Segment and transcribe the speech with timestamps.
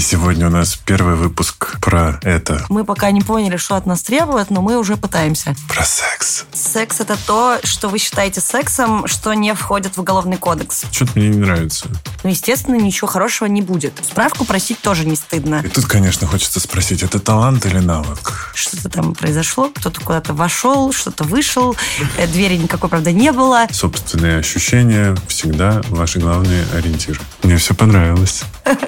[0.00, 2.64] сегодня у нас первый выпуск про это.
[2.68, 5.54] Мы пока не поняли, что от нас требуют, но мы уже пытаемся.
[5.68, 6.44] Про секс.
[6.52, 10.84] Секс– это то, что вы считаете сексом, что не входит в уголовный кодекс.
[10.90, 11.88] Что-то мне не нравится.
[12.22, 13.92] Ну, естественно, ничего хорошего не будет.
[14.02, 15.62] Справку просить тоже не стыдно.
[15.64, 18.52] И тут, конечно, хочется спросить, это талант или навык?
[18.54, 21.76] Что-то там произошло, кто-то куда-то вошел, что-то вышел,
[22.16, 23.66] э, двери никакой, правда, не было.
[23.70, 27.20] Собственные ощущения всегда ваши главные ориентиры.
[27.42, 28.42] Мне все понравилось.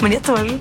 [0.00, 0.58] Мне тоже.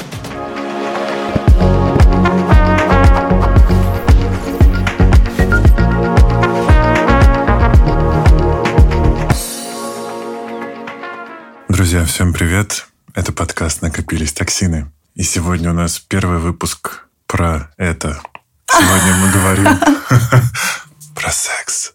[11.67, 12.87] Друзья, всем привет.
[13.13, 14.91] Это подкаст «Накопились токсины».
[15.15, 18.21] И сегодня у нас первый выпуск про это.
[18.69, 19.79] Сегодня мы говорим
[21.15, 21.93] про секс.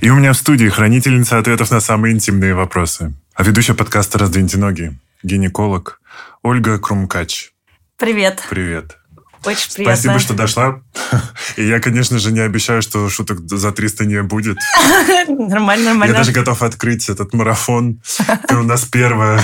[0.00, 3.14] И у меня в студии хранительница ответов на самые интимные вопросы.
[3.34, 6.00] А ведущая подкаста «Раздвиньте ноги» гинеколог
[6.42, 7.52] Ольга Крумкач.
[7.98, 8.42] Привет.
[8.50, 8.98] Привет.
[9.44, 9.94] Очень приятно.
[9.94, 10.82] Спасибо, что дошла.
[11.56, 14.58] И я, конечно же, не обещаю, что шуток за 300 не будет.
[15.28, 16.12] Нормально, нормально.
[16.12, 18.00] Я даже готов открыть этот марафон.
[18.48, 19.40] Ты у нас первая,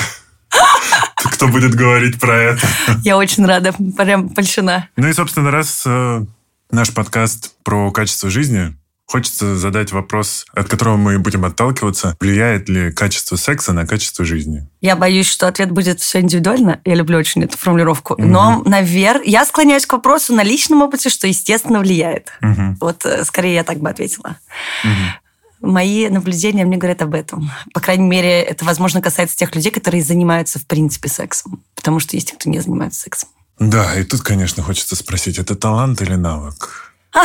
[1.33, 2.67] кто будет говорить про это.
[3.05, 4.89] Я очень рада, прям польщена.
[4.97, 6.25] Ну и, собственно, раз э,
[6.70, 8.77] наш подкаст про качество жизни,
[9.11, 12.14] Хочется задать вопрос, от которого мы будем отталкиваться.
[12.20, 14.69] Влияет ли качество секса на качество жизни?
[14.83, 16.83] Я боюсь, что ответ будет все индивидуально.
[16.84, 18.12] Я люблю очень эту формулировку.
[18.12, 18.23] Угу.
[18.23, 22.33] Но, наверное, я склоняюсь к вопросу на личном опыте, что, естественно, влияет.
[22.42, 22.77] Угу.
[22.81, 24.36] Вот э, скорее я так бы ответила.
[24.84, 25.70] Угу.
[25.70, 27.51] Мои наблюдения мне говорят об этом.
[27.73, 31.62] По крайней мере, это, возможно, касается тех людей, которые занимаются, в принципе, сексом.
[31.75, 33.31] Потому что есть те, кто не занимается сексом.
[33.59, 36.92] Да, и тут, конечно, хочется спросить, это талант или навык?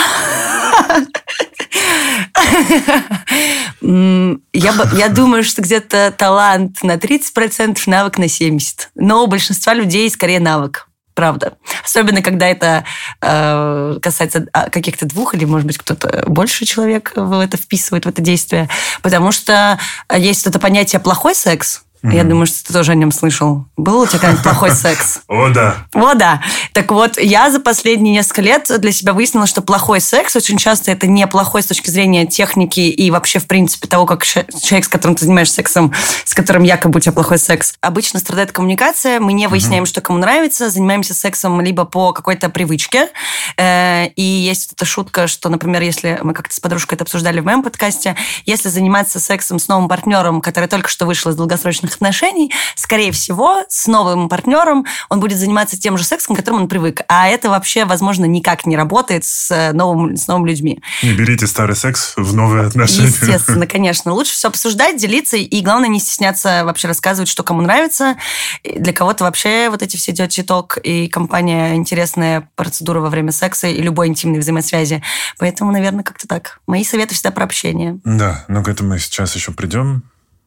[3.81, 8.87] Я, я думаю, что где-то талант на 30%, навык на 70%.
[8.95, 10.87] Но у большинства людей скорее навык.
[11.13, 11.57] Правда.
[11.83, 12.85] Особенно, когда это
[13.21, 18.09] э, касается а, каких-то двух, или, может быть, кто-то больше человек в это вписывает, в
[18.09, 18.67] это действие.
[19.03, 19.79] Потому что
[20.11, 22.15] есть это понятие плохой секс, Mm-hmm.
[22.15, 23.65] Я думаю, что ты тоже о нем слышал.
[23.77, 25.21] Был у тебя какой-нибудь плохой секс?
[25.29, 25.85] О, да.
[25.93, 26.41] О, да.
[26.73, 30.91] Так вот, я за последние несколько лет для себя выяснила, что плохой секс очень часто
[30.91, 34.89] это не плохой с точки зрения техники и вообще, в принципе, того, как человек, с
[34.89, 35.93] которым ты занимаешься сексом,
[36.25, 37.75] с которым якобы у тебя плохой секс.
[37.79, 39.87] Обычно страдает коммуникация, мы не выясняем, mm-hmm.
[39.87, 43.09] что кому нравится, занимаемся сексом либо по какой-то привычке.
[43.55, 47.45] Э, и есть эта шутка, что, например, если мы как-то с подружкой это обсуждали в
[47.45, 52.51] моем подкасте, если заниматься сексом с новым партнером, который только что вышел из долгосрочных отношений,
[52.75, 57.01] скорее всего, с новым партнером он будет заниматься тем же сексом, к которому он привык.
[57.07, 60.81] А это вообще, возможно, никак не работает с, новым, с новыми людьми.
[61.01, 63.07] Не берите старый секс в новые отношения.
[63.07, 64.13] Естественно, конечно.
[64.13, 68.15] Лучше все обсуждать, делиться, и главное не стесняться вообще рассказывать, что кому нравится.
[68.63, 73.67] Для кого-то вообще вот эти все Dirty Talk и компания интересная процедура во время секса
[73.67, 75.03] и любой интимной взаимосвязи.
[75.37, 76.59] Поэтому, наверное, как-то так.
[76.67, 77.99] Мои советы всегда про общение.
[78.03, 80.03] Да, но к этому мы сейчас еще придем.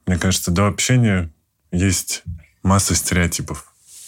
[0.06, 1.30] Мне кажется, до общения
[1.72, 2.22] есть
[2.62, 3.64] масса стереотипов,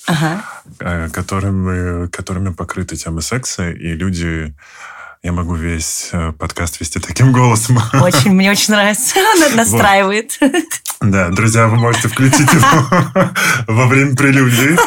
[0.07, 0.45] ага.
[0.81, 4.55] Э, которыми, которыми покрыта тема секса, и люди
[5.23, 7.79] я могу весь э, подкаст вести таким голосом.
[7.95, 9.17] Очень, мне очень нравится.
[9.55, 10.39] Настраивает.
[11.01, 13.33] Да, друзья, вы можете включить его
[13.67, 14.79] во время прелюдии.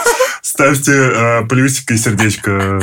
[0.41, 2.81] Ставьте э, плюсик и сердечко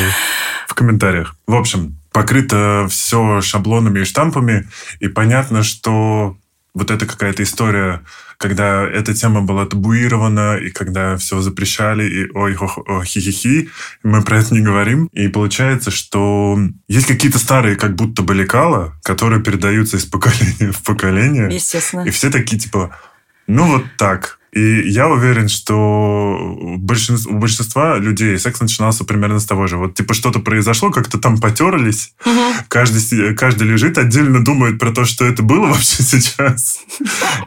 [0.66, 1.36] в комментариях.
[1.46, 4.68] В общем, покрыто все шаблонами и штампами,
[5.00, 6.36] и понятно, что
[6.78, 8.02] вот это какая-то история
[8.38, 13.68] когда эта тема была табуирована, и когда все запрещали, и ой, хо хи-хи-хи,
[14.04, 15.06] мы про это не говорим.
[15.12, 16.56] И получается, что
[16.86, 21.48] есть какие-то старые как будто бы лекала, которые передаются из поколения в поколение.
[21.52, 22.02] Естественно.
[22.02, 22.96] И все такие типа,
[23.48, 25.76] ну вот так, и я уверен, что
[26.60, 29.76] у большинства, у большинства людей секс начинался примерно с того же.
[29.76, 32.40] Вот типа что-то произошло, как-то там потерлись, угу.
[32.68, 36.80] каждый, каждый лежит отдельно, думает про то, что это было вообще сейчас.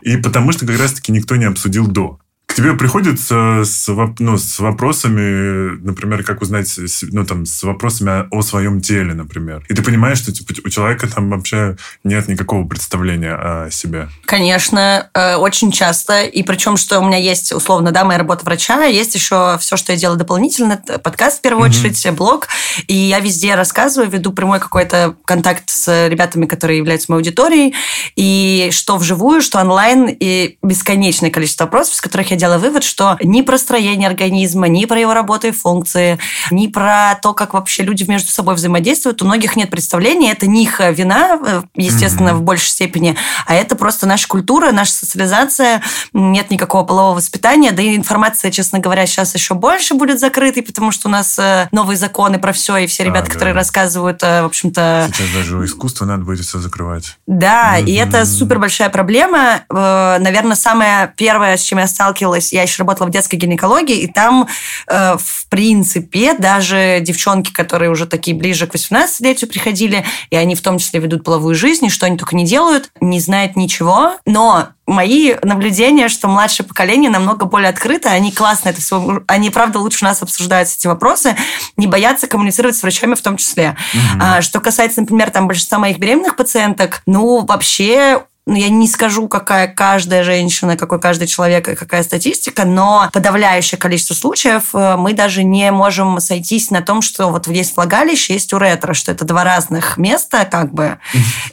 [0.02, 2.21] И потому что как раз-таки никто не обсудил до
[2.52, 3.88] к тебе приходят с,
[4.20, 9.64] ну, с вопросами, например, как узнать, ну, там, с вопросами о, своем теле, например.
[9.70, 14.10] И ты понимаешь, что типа, у человека там вообще нет никакого представления о себе.
[14.26, 16.24] Конечно, э, очень часто.
[16.24, 19.94] И причем, что у меня есть, условно, да, моя работа врача, есть еще все, что
[19.94, 21.88] я делаю дополнительно, подкаст в первую mm-hmm.
[21.88, 22.48] очередь, блог.
[22.88, 27.76] И я везде рассказываю, веду прямой какой-то контакт с ребятами, которые являются моей аудиторией.
[28.18, 33.18] И что вживую, что онлайн, и бесконечное количество вопросов, с которых я делаю вывод, что
[33.22, 36.18] ни про строение организма, ни про его работу и функции,
[36.50, 40.32] ни про то, как вообще люди между собой взаимодействуют, у многих нет представления.
[40.32, 42.34] Это не их вина, э, естественно, mm-hmm.
[42.34, 43.16] в большей степени,
[43.46, 45.84] а это просто наша культура, наша социализация.
[46.14, 50.92] Нет никакого полового воспитания, да и информация, честно говоря, сейчас еще больше будет закрытой, потому
[50.92, 53.34] что у нас э, новые законы про все, и все ребята, а, да.
[53.34, 55.10] которые рассказывают, э, в общем-то...
[55.14, 57.18] Сейчас даже искусство надо будет все закрывать.
[57.28, 57.86] Да, mm-hmm.
[57.86, 59.62] и это супер большая проблема.
[59.70, 64.48] Наверное, самое первое, с чем я сталкивалась, я еще работала в детской гинекологии, и там,
[64.88, 70.78] в принципе, даже девчонки, которые уже такие ближе к 18-летию приходили, и они в том
[70.78, 74.14] числе ведут половую жизнь, и что они только не делают, не знают ничего.
[74.26, 79.80] Но мои наблюдения, что младшее поколение намного более открыто, они классно это все, они, правда,
[79.80, 81.36] лучше нас обсуждают эти вопросы,
[81.78, 83.78] не боятся коммуницировать с врачами в том числе.
[83.94, 84.20] Mm-hmm.
[84.20, 89.30] А, что касается, например, там большинства моих беременных пациенток, ну, вообще ну, я не скажу,
[89.30, 95.14] какая каждая женщина, какой каждый человек и какая статистика, но подавляющее количество случаев э, мы
[95.14, 99.46] даже не можем сойтись на том, что вот есть влагалище, есть уретра, что это два
[99.46, 100.98] разных места, как бы,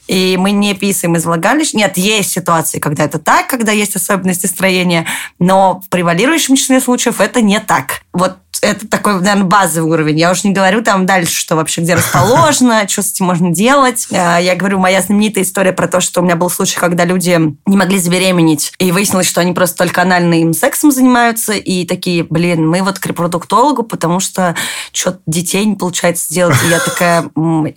[0.08, 1.76] и мы не писаем из влагалища.
[1.76, 5.06] Нет, есть ситуации, когда это так, когда есть особенности строения,
[5.38, 8.02] но в превалирующем числе случаев это не так.
[8.12, 10.18] Вот это такой, наверное, базовый уровень.
[10.18, 14.06] Я уж не говорю там дальше, что вообще где расположено, что с этим можно делать.
[14.10, 17.38] Э, я говорю, моя знаменитая история про то, что у меня был случай, когда люди
[17.66, 22.68] не могли забеременеть, и выяснилось, что они просто только анальным сексом занимаются, и такие, блин,
[22.68, 24.54] мы вот к репродуктологу, потому что
[24.92, 26.56] что-то детей не получается сделать.
[26.64, 27.30] И я такая,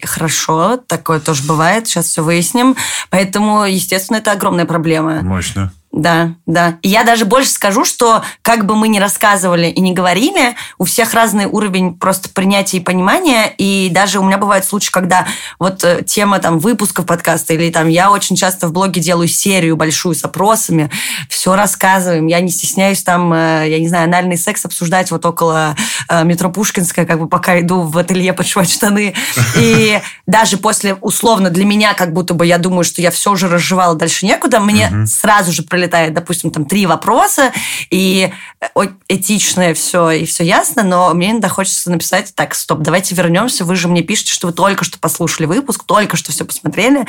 [0.04, 2.76] хорошо, такое тоже бывает, сейчас все выясним.
[3.10, 5.22] Поэтому, естественно, это огромная проблема.
[5.22, 5.72] Мощно.
[5.92, 6.78] Да, да.
[6.82, 10.86] И я даже больше скажу, что как бы мы ни рассказывали и не говорили, у
[10.86, 13.54] всех разный уровень просто принятия и понимания.
[13.58, 15.28] И даже у меня бывают случаи, когда
[15.60, 19.76] вот э, тема там выпусков подкаста или там я очень часто в блоге делаю серию
[19.76, 20.90] большую с опросами,
[21.28, 22.28] все рассказываем.
[22.28, 25.76] Я не стесняюсь там, э, я не знаю, анальный секс обсуждать вот около
[26.08, 29.14] э, метро Пушкинская, как бы пока иду в ателье подшивать штаны.
[29.58, 33.50] И даже после, условно, для меня как будто бы я думаю, что я все уже
[33.50, 37.52] разжевала, дальше некуда, мне сразу же прилетает, допустим, там три вопроса,
[37.90, 38.68] и э,
[39.08, 43.76] этичное все, и все ясно, но мне иногда хочется написать, так, стоп, давайте вернемся, вы
[43.76, 47.06] же мне пишете, что вы только что послушали выпуск, только что все посмотрели,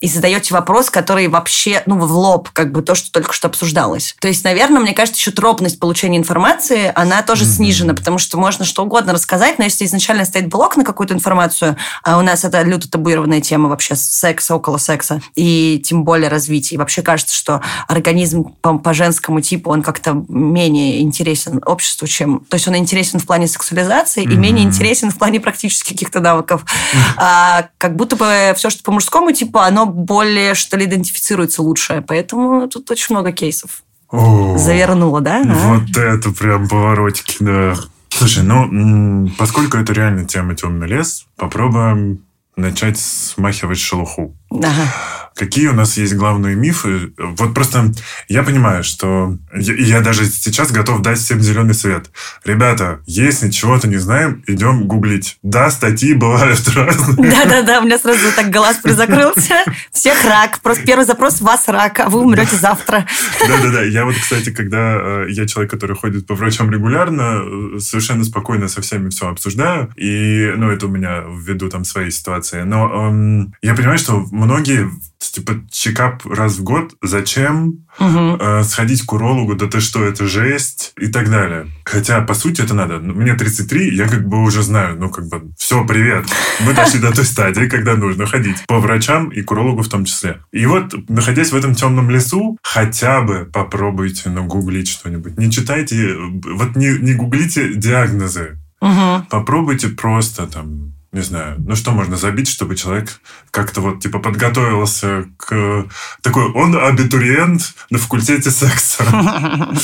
[0.00, 4.16] и задаете вопрос, который вообще, ну, в лоб, как бы то, что только что обсуждалось.
[4.20, 7.56] То есть, наверное, мне кажется, еще тропность получения информации, она тоже mm-hmm.
[7.56, 11.76] снижена, потому что можно что угодно рассказать, но если изначально стоит блок на какую-то информацию,
[12.02, 16.76] а у нас это люто табуированная тема вообще секса, около секса, и тем более развития,
[16.76, 22.06] и вообще кажется, что организм организм по, по женскому типу, он как-то менее интересен обществу,
[22.06, 22.40] чем...
[22.40, 24.32] То есть он интересен в плане сексуализации mm-hmm.
[24.32, 26.62] и менее интересен в плане практических каких-то навыков.
[26.62, 27.14] Mm-hmm.
[27.16, 32.04] А, как будто бы все, что по мужскому типу, оно более, что ли, идентифицируется лучше.
[32.06, 33.82] Поэтому тут очень много кейсов.
[34.10, 35.42] О, Завернула, да?
[35.42, 36.00] Вот а?
[36.00, 37.76] это прям поворотики, да.
[38.10, 42.20] Слушай, ну, поскольку это реально тема темный лес, попробуем
[42.56, 44.36] начать смахивать шелуху.
[44.58, 45.12] Ага.
[45.34, 47.12] Какие у нас есть главные мифы?
[47.16, 47.92] Вот просто
[48.28, 52.10] я понимаю, что я, я даже сейчас готов дать всем зеленый свет.
[52.44, 55.38] Ребята, если чего-то не знаем, идем гуглить.
[55.42, 57.30] Да, статьи бывают разные.
[57.30, 59.64] Да-да-да, у меня сразу так глаз призакрылся.
[59.90, 60.60] Всех рак.
[60.60, 63.06] Просто первый запрос– вас рак, а вы умрете завтра.
[63.40, 63.82] Да-да-да.
[63.82, 68.68] Я вот, кстати, когда э, я человек, который ходит по врачам регулярно, э, совершенно спокойно
[68.68, 69.90] со всеми все обсуждаю.
[69.96, 72.62] И, ну, это у меня ввиду там своей ситуации.
[72.62, 74.90] Но эм, я понимаю, что многие
[75.32, 78.36] типа чекап раз в год, зачем угу.
[78.38, 81.68] э, сходить к урологу, да ты что, это жесть и так далее.
[81.84, 82.98] Хотя, по сути, это надо.
[82.98, 86.26] Ну, мне 33, я как бы уже знаю, ну, как бы, все, привет.
[86.60, 90.04] Мы дошли до той стадии, когда нужно ходить по врачам и к урологу в том
[90.04, 90.40] числе.
[90.52, 95.38] И вот, находясь в этом темном лесу, хотя бы попробуйте нагуглить что-нибудь.
[95.38, 98.58] Не читайте, вот не, не гуглите диагнозы.
[98.80, 99.26] Угу.
[99.30, 105.26] Попробуйте просто там не знаю, ну что можно забить, чтобы человек как-то вот типа подготовился
[105.36, 105.86] к
[106.22, 109.04] такой, он абитуриент на факультете секса.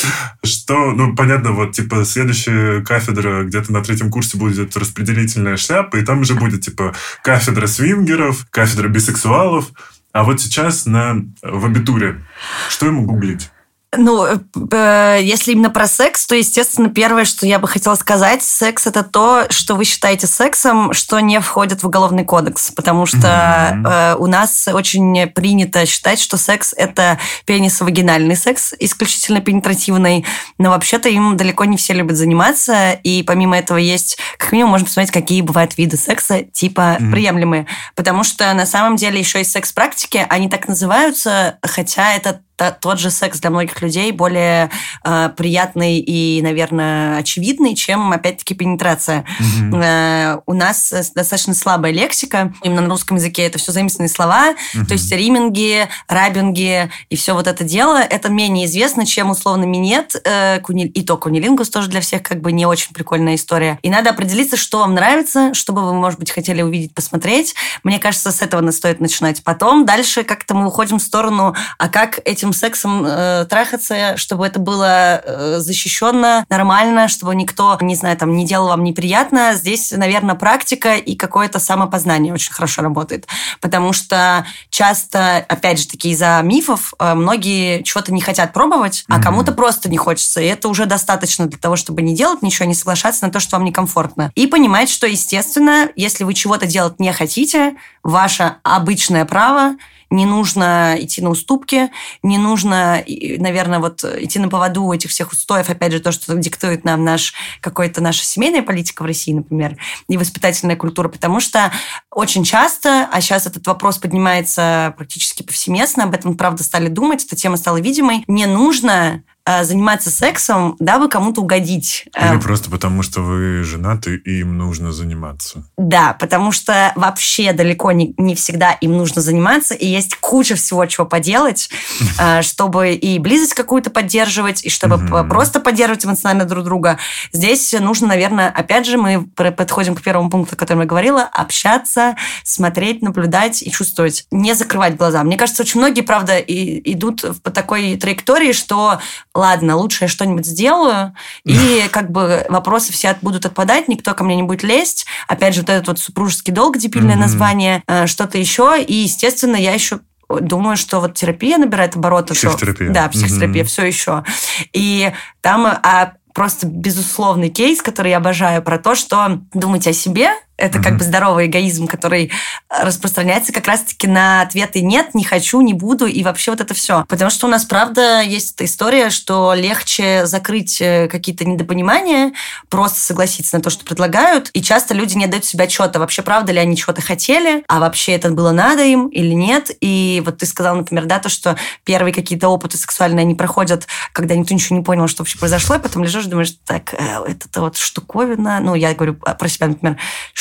[0.43, 6.05] Что, ну понятно, вот типа следующая кафедра где-то на третьем курсе будет распределительная шляпа, и
[6.05, 9.67] там уже будет типа кафедра свингеров, кафедра бисексуалов,
[10.13, 12.25] а вот сейчас на, в абитуре,
[12.71, 13.51] что ему гуглить?
[13.97, 18.87] Ну, э, если именно про секс, то, естественно, первое, что я бы хотела сказать, секс
[18.87, 24.17] это то, что вы считаете сексом, что не входит в уголовный кодекс, потому что э,
[24.19, 30.27] у нас очень принято считать, что секс это пенис-вагинальный секс, исключительно пенетративный,
[30.59, 34.85] но вообще-то им далеко не все любят заниматься, и помимо этого есть, как минимум, можно
[34.85, 37.11] посмотреть, какие бывают виды секса, типа mm-hmm.
[37.11, 42.73] приемлемые, потому что на самом деле еще есть секс-практики, они так называются, хотя это та,
[42.73, 44.71] тот же секс для многих людей более
[45.05, 49.25] э, приятный и, наверное, очевидный, чем, опять-таки, пенетрация.
[49.41, 49.83] Mm-hmm.
[49.83, 52.53] Э, у нас достаточно слабая лексика.
[52.63, 54.53] Именно на русском языке это все заимственные слова.
[54.53, 54.87] Mm-hmm.
[54.87, 60.17] То есть риминги, рабинги и все вот это дело, это менее известно, чем условно минет.
[60.25, 60.87] Э, куни...
[60.87, 63.79] И то кунилингус тоже для всех как бы не очень прикольная история.
[63.83, 67.55] И надо определиться, что вам нравится, что бы вы, может быть, хотели увидеть, посмотреть.
[67.85, 69.45] Мне кажется, с этого стоит начинать.
[69.45, 74.59] Потом дальше как-то мы уходим в сторону, а как этим сексом э, трахаться, чтобы это
[74.59, 79.55] было э, защищенно, нормально, чтобы никто, не знаю, там, не делал вам неприятно.
[79.55, 83.27] Здесь, наверное, практика и какое-то самопознание очень хорошо работает.
[83.61, 89.19] Потому что часто, опять же, таки из-за мифов э, многие чего-то не хотят пробовать, а
[89.19, 89.23] mm-hmm.
[89.23, 90.41] кому-то просто не хочется.
[90.41, 93.57] И это уже достаточно для того, чтобы не делать ничего, не соглашаться на то, что
[93.57, 94.33] вам некомфортно.
[94.35, 99.77] И понимать, что, естественно, если вы чего-то делать не хотите, ваше обычное право
[100.11, 101.91] не нужно идти на уступки,
[102.23, 103.05] не нужно,
[103.39, 107.35] наверное, вот идти на поводу этих всех устоев, опять же, то, что диктует нам наш
[107.61, 109.77] какой-то наша семейная политика в России, например,
[110.09, 111.73] и воспитательная культура, потому что
[112.11, 117.37] очень часто, а сейчас этот вопрос поднимается практически повсеместно, об этом, правда, стали думать, эта
[117.37, 119.23] тема стала видимой, не нужно
[119.63, 122.07] заниматься сексом, дабы кому-то угодить.
[122.19, 125.65] Или э, просто потому, что вы женаты, и им нужно заниматься.
[125.77, 130.85] Да, потому что вообще далеко не, не всегда им нужно заниматься, и есть куча всего,
[130.87, 131.71] чего поделать,
[132.19, 136.99] э, чтобы и близость какую-то поддерживать, и чтобы просто поддерживать эмоционально друг друга.
[137.33, 142.17] Здесь нужно, наверное, опять же, мы подходим к первому пункту, о котором я говорила, общаться,
[142.45, 144.27] смотреть, наблюдать и чувствовать.
[144.31, 145.23] Не закрывать глаза.
[145.23, 149.01] Мне кажется, очень многие, правда, и, идут по такой траектории, что
[149.39, 151.15] ладно, лучше я что-нибудь сделаю,
[151.45, 155.07] и как бы вопросы все будут отпадать, никто ко мне не будет лезть.
[155.27, 157.19] Опять же, вот этот вот супружеский долг, дебильное mm-hmm.
[157.19, 158.83] название, э, что-то еще.
[158.83, 162.35] И, естественно, я еще думаю, что вот терапия набирает обороты.
[162.35, 162.87] Психотерапия.
[162.89, 163.67] Что, да, психотерапия, mm-hmm.
[163.67, 164.25] все еще.
[164.73, 170.31] И там а, просто безусловный кейс, который я обожаю, про то, что думайте о себе,
[170.59, 170.83] это mm-hmm.
[170.83, 172.33] как бы здоровый эгоизм, который
[172.69, 177.05] распространяется как раз-таки на ответы «нет», «не хочу», «не буду» и вообще вот это все.
[177.09, 182.33] Потому что у нас, правда, есть эта история, что легче закрыть э, какие-то недопонимания,
[182.69, 186.53] просто согласиться на то, что предлагают, и часто люди не дают себе отчета, вообще правда
[186.53, 189.71] ли они чего-то хотели, а вообще это было надо им или нет.
[189.81, 194.35] И вот ты сказал, например, да, то, что первые какие-то опыты сексуальные они проходят, когда
[194.35, 197.77] никто ничего не понял, что вообще произошло, и потом лежишь, думаешь, так, э, это вот
[197.77, 199.97] штуковина, ну, я говорю про себя, например,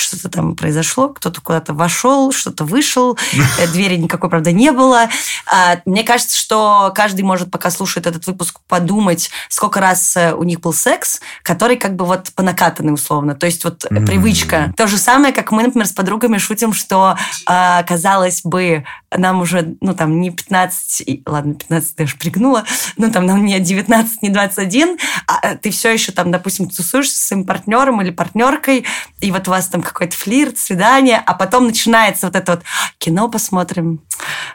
[0.08, 3.18] что-то там произошло, кто-то куда-то вошел, что-то вышел,
[3.60, 5.10] э, двери никакой, правда, не было.
[5.52, 10.44] А, мне кажется, что каждый может, пока слушает этот выпуск, подумать, сколько раз э, у
[10.44, 13.36] них был секс, который как бы вот по накатанной условно.
[13.36, 14.74] То есть вот привычка.
[14.78, 18.86] То же самое, как мы, например, с подругами шутим, что, а, казалось бы,
[19.16, 22.66] нам уже, ну, там, не 15, ладно, 15 даже пригнула,
[22.98, 24.98] ну, там, нам не 19, не 21,
[25.28, 28.86] а ты все еще там, допустим, тусуешься с своим партнером или партнеркой,
[29.22, 32.64] и вот у вас там какой-то флирт, свидание, а потом начинается вот это вот
[32.98, 34.02] кино посмотрим,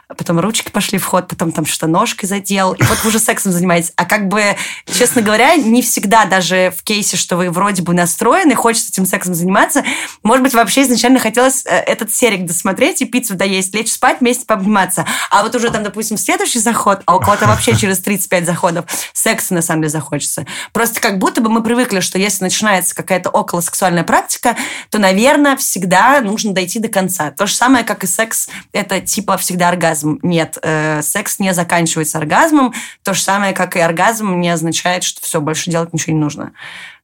[0.07, 3.51] потом ручки пошли в ход, потом там что-то ножкой задел, и вот вы уже сексом
[3.51, 3.91] занимаетесь.
[3.95, 4.55] А как бы,
[4.85, 9.33] честно говоря, не всегда даже в кейсе, что вы вроде бы настроены, хочется этим сексом
[9.33, 9.83] заниматься,
[10.21, 14.42] может быть, вообще изначально хотелось э, этот серик досмотреть и пиццу доесть, лечь спать, вместе
[14.45, 15.05] пообниматься.
[15.29, 19.53] А вот уже там, допустим, следующий заход, а у кого-то вообще через 35 заходов секса
[19.53, 20.45] на самом деле захочется.
[20.71, 24.55] Просто как будто бы мы привыкли, что если начинается какая-то околосексуальная практика,
[24.89, 27.31] то, наверное, наверное, всегда нужно дойти до конца.
[27.31, 30.19] То же самое, как и секс, это типа всегда оргазм.
[30.21, 32.73] Нет, э, секс не заканчивается оргазмом.
[33.03, 36.53] То же самое, как и оргазм, не означает, что все, больше делать ничего не нужно.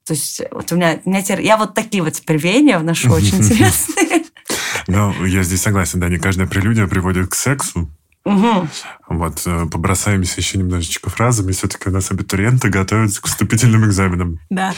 [0.06, 3.12] То есть вот у меня, у меня теперь, я вот такие вот теперь веяния вношу
[3.12, 4.26] очень интересные.
[4.90, 7.90] Ну, я здесь согласен, да, не каждая прелюдия приводит к сексу.
[8.26, 8.68] Угу.
[9.10, 11.52] Вот, э, побросаемся еще немножечко фразами.
[11.52, 14.40] Все-таки у нас абитуриенты готовятся к вступительным экзаменам.
[14.50, 14.74] Да.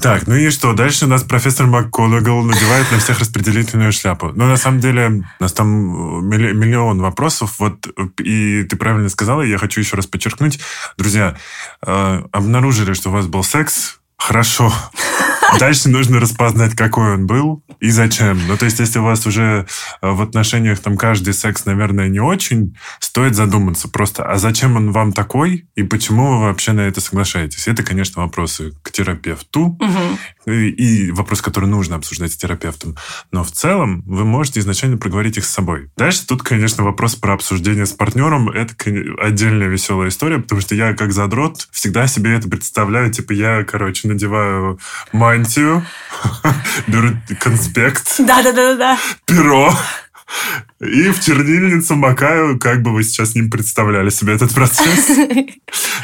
[0.00, 0.72] Так, ну и что?
[0.72, 4.32] Дальше у нас профессор МакКонагал надевает на всех распределительную шляпу.
[4.34, 7.54] Но на самом деле у нас там миллион вопросов.
[7.58, 7.86] Вот
[8.18, 10.58] и ты правильно сказала, я хочу еще раз подчеркнуть.
[10.98, 11.36] Друзья,
[11.86, 14.72] э, обнаружили, что у вас был секс, хорошо.
[15.58, 18.40] Дальше нужно распознать, какой он был и зачем.
[18.48, 19.66] Ну, то есть, если у вас уже
[20.02, 24.90] э, в отношениях там каждый секс, наверное, не очень, стоит задуматься просто, а зачем он
[24.92, 27.68] вам такой и почему вы вообще на это соглашаетесь?
[27.68, 30.18] Это, конечно, вопросы к терапевту угу.
[30.46, 32.96] И, и вопрос, который нужно обсуждать с терапевтом.
[33.30, 35.90] Но в целом вы можете изначально проговорить их с собой.
[35.96, 38.50] Дальше тут, конечно, вопрос про обсуждение с партнером.
[38.50, 38.74] Это
[39.20, 43.10] отдельная веселая история, потому что я, как задрот, всегда себе это представляю.
[43.10, 44.78] Типа, я, короче, надеваю
[45.12, 45.84] мантию,
[46.86, 47.10] беру
[47.40, 48.16] конспект.
[48.18, 48.98] Да-да-да-да.
[49.26, 49.72] Перо.
[50.84, 55.10] И в чернильницу макаю, как бы вы сейчас с ним представляли себе этот процесс.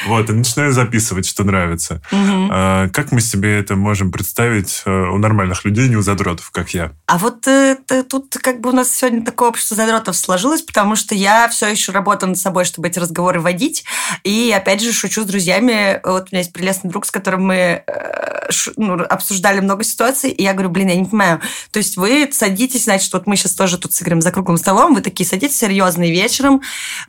[0.07, 2.01] Вот, и начинаю записывать, что нравится.
[2.11, 6.71] А, как мы себе это можем представить э, у нормальных людей, не у задротов, как
[6.71, 6.93] я?
[7.07, 7.77] А вот э,
[8.09, 11.93] тут как бы у нас сегодня такое общество задротов сложилось, потому что я все еще
[11.93, 13.85] работаю над собой, чтобы эти разговоры водить.
[14.25, 16.01] И опять же шучу с друзьями.
[16.03, 20.43] Вот у меня есть прелестный друг, с которым мы э, ну, обсуждали много ситуаций, и
[20.43, 21.41] я говорю, блин, я не понимаю.
[21.71, 25.01] То есть вы садитесь, значит, вот мы сейчас тоже тут сыграем за круглым столом, вы
[25.01, 26.63] такие садитесь серьезные вечером,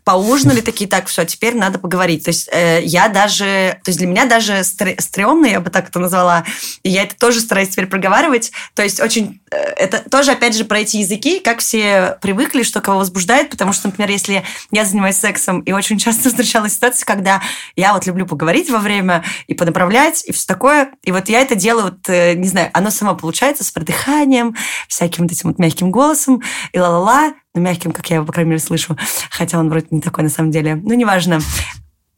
[0.03, 2.25] поужинали, такие, так, все, теперь надо поговорить.
[2.25, 5.99] То есть э, я даже, то есть для меня даже стрёмно, я бы так это
[5.99, 6.43] назвала,
[6.83, 8.51] и я это тоже стараюсь теперь проговаривать.
[8.73, 12.81] То есть очень, э, это тоже, опять же, про эти языки, как все привыкли, что
[12.81, 17.41] кого возбуждает, потому что, например, если я занимаюсь сексом, и очень часто встречалась ситуация, когда
[17.75, 21.55] я вот люблю поговорить во время и понаправлять, и все такое, и вот я это
[21.55, 24.55] делаю, вот, э, не знаю, оно само получается с продыханием,
[24.87, 26.41] всяким вот этим вот мягким голосом,
[26.71, 28.97] и ла-ла-ла, ну, мягким, как я его, по крайней мере, слышу.
[29.29, 30.75] Хотя он вроде не такой на самом деле.
[30.75, 31.39] Ну, неважно.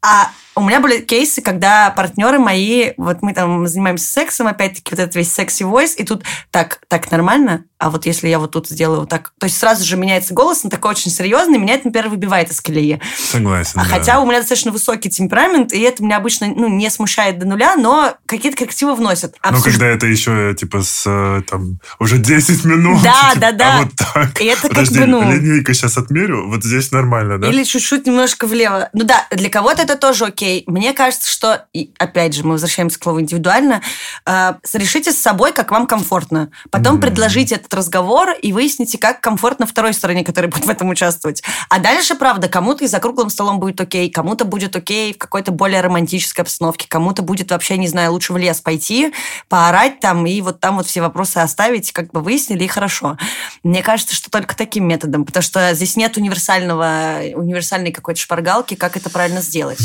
[0.02, 5.00] А у меня были кейсы, когда партнеры мои, вот мы там занимаемся сексом, опять-таки вот
[5.00, 8.68] этот весь секси войс, и тут так, так нормально, а вот если я вот тут
[8.68, 11.88] сделаю вот так, то есть сразу же меняется голос, он такой очень серьезный, меня это,
[11.88, 13.00] например, выбивает из колеи.
[13.30, 13.90] Согласен, а да.
[13.90, 17.76] Хотя у меня достаточно высокий темперамент, и это меня обычно ну, не смущает до нуля,
[17.76, 19.34] но какие-то коррективы вносят.
[19.42, 19.72] Ну, Обсуж...
[19.72, 23.02] когда это еще, типа, с э, там, уже 10 минут.
[23.02, 23.78] Да, типа, да, да.
[23.78, 24.40] А вот так.
[24.40, 25.32] И это Подожди, как бы, ну...
[25.32, 27.48] линейка сейчас отмерю, вот здесь нормально, да?
[27.48, 28.88] Или чуть-чуть немножко влево.
[28.92, 30.43] Ну да, для кого-то это тоже окей.
[30.66, 33.82] Мне кажется, кажется, что, и опять же, мы возвращаемся к слову индивидуально,
[34.26, 36.50] э, решите с собой, как вам комфортно.
[36.70, 37.00] Потом mm-hmm.
[37.00, 41.42] предложите этот разговор и выясните, как комфортно второй стороне, которая будет в этом участвовать.
[41.68, 45.52] А дальше, правда, кому-то и за круглым столом будет окей, кому-то будет окей в какой-то
[45.52, 49.12] более романтической обстановке, кому-то будет вообще, не знаю, лучше в лес пойти,
[49.48, 53.16] поорать там и вот там вот все вопросы оставить, как бы выяснили, и хорошо.
[53.62, 58.96] Мне кажется, что только таким методом, потому что здесь нет универсального, универсальной какой-то шпаргалки, как
[58.96, 59.80] это правильно сделать.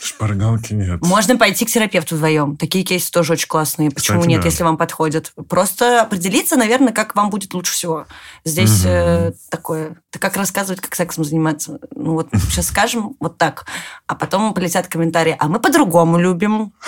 [0.00, 1.00] Шпаргалки нет.
[1.02, 2.56] Можно пойти к терапевту вдвоем.
[2.56, 3.90] Такие кейсы тоже очень классные.
[3.90, 4.48] Почему Кстати, нет, да.
[4.48, 5.32] если вам подходит?
[5.48, 8.06] Просто определиться, наверное, как вам будет лучше всего.
[8.44, 8.88] Здесь угу.
[8.88, 9.96] э, такое...
[10.18, 11.78] Это как рассказывать, как сексом заниматься.
[11.94, 13.66] Ну вот сейчас скажем вот так,
[14.08, 15.36] а потом полетят комментарии.
[15.38, 16.72] А мы по-другому любим.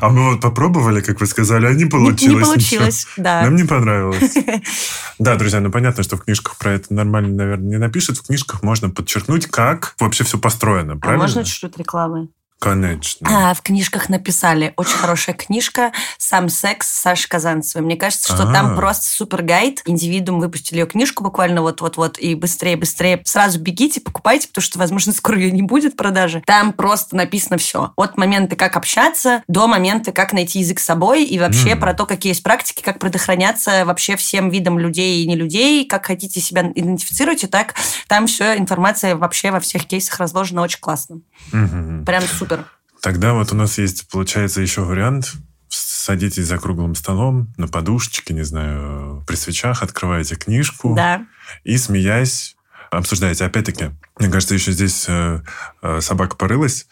[0.00, 2.38] А мы вот попробовали, как вы сказали, а не получилось.
[2.38, 3.42] Не получилось, да.
[3.42, 4.34] Нам не понравилось.
[5.18, 8.18] Да, друзья, ну понятно, что в книжках про это нормально, наверное, не напишут.
[8.18, 11.24] В книжках можно подчеркнуть, как вообще все построено, правильно?
[11.24, 12.28] А можно чуть-чуть рекламы?
[12.62, 13.28] Конечно.
[13.28, 14.72] А, в книжках написали.
[14.76, 17.84] Очень хорошая книжка «Сам секс» Саши Казанцевой.
[17.84, 18.52] Мне кажется, что А-а-а.
[18.52, 19.82] там просто супер гайд.
[19.84, 22.20] Индивидуум выпустили ее книжку буквально вот-вот-вот.
[22.20, 26.40] И быстрее-быстрее сразу бегите, покупайте, потому что, возможно, скоро ее не будет в продаже.
[26.46, 27.92] Там просто написано все.
[27.96, 31.24] От момента, как общаться, до момента, как найти язык с собой.
[31.24, 31.80] И вообще mm.
[31.80, 36.06] про то, какие есть практики, как предохраняться вообще всем видам людей и не людей, как
[36.06, 37.74] хотите себя идентифицируйте, так
[38.06, 41.22] там все, информация вообще во всех кейсах разложена очень классно.
[41.52, 42.04] Mm-hmm.
[42.04, 42.66] Прям супер супер.
[43.00, 45.32] Тогда вот у нас есть, получается, еще вариант.
[45.68, 50.94] Садитесь за круглым столом, на подушечке, не знаю, при свечах, открываете книжку.
[50.94, 51.26] Да.
[51.64, 52.56] И, смеясь,
[52.90, 53.44] обсуждаете.
[53.44, 55.40] Опять-таки, мне кажется, еще здесь э,
[55.80, 56.86] э, собака порылась.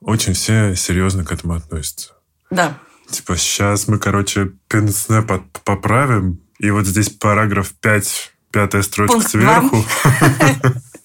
[0.00, 2.14] Очень все серьезно к этому относятся.
[2.50, 2.78] Да.
[3.08, 5.22] Типа, сейчас мы, короче, пенсне
[5.64, 9.84] поправим, и вот здесь параграф 5, пятая строчка Пункт сверху.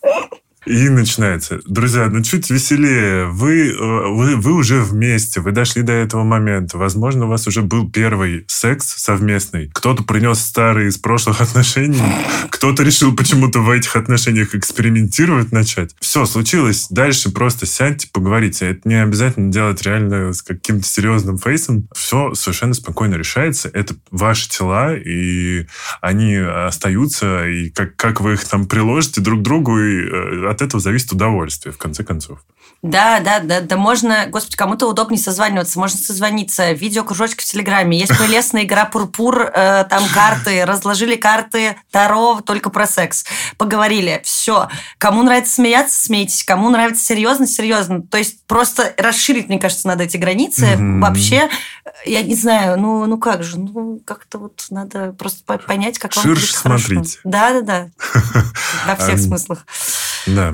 [0.66, 1.60] И начинается.
[1.66, 3.26] Друзья, ну чуть веселее.
[3.26, 6.78] Вы, э, вы, вы уже вместе, вы дошли до этого момента.
[6.78, 9.70] Возможно, у вас уже был первый секс совместный.
[9.74, 12.02] Кто-то принес старые из прошлых отношений,
[12.50, 15.96] кто-то решил почему-то в этих отношениях экспериментировать начать.
[16.00, 16.88] Все, случилось.
[16.90, 18.68] Дальше просто сядьте, поговорите.
[18.68, 21.90] Это не обязательно делать реально с каким-то серьезным фейсом.
[21.94, 23.70] Все совершенно спокойно решается.
[23.74, 25.68] Это ваши тела, и
[26.00, 30.62] они остаются, и как, как вы их там приложите друг к другу, и э, от
[30.62, 32.40] этого зависит удовольствие, в конце концов.
[32.82, 38.18] Да, да, да, да, можно, господи, кому-то удобнее созваниваться, можно созвониться, видеокружочки в Телеграме, есть
[38.18, 43.24] прелестная игра Пурпур, э, там карты, разложили карты Таро только про секс,
[43.58, 44.68] поговорили, все.
[44.98, 48.02] Кому нравится смеяться, смейтесь, кому нравится серьезно, серьезно.
[48.02, 50.66] То есть просто расширить, мне кажется, надо эти границы.
[50.66, 51.00] Mm-hmm.
[51.00, 51.50] Вообще,
[52.06, 56.26] я не знаю, ну, ну как же, ну как-то вот надо просто понять, как вам
[56.26, 57.20] Ширше смотрите.
[57.24, 57.88] Да, да, да.
[58.88, 59.66] Во всех смыслах.
[60.28, 60.54] Да.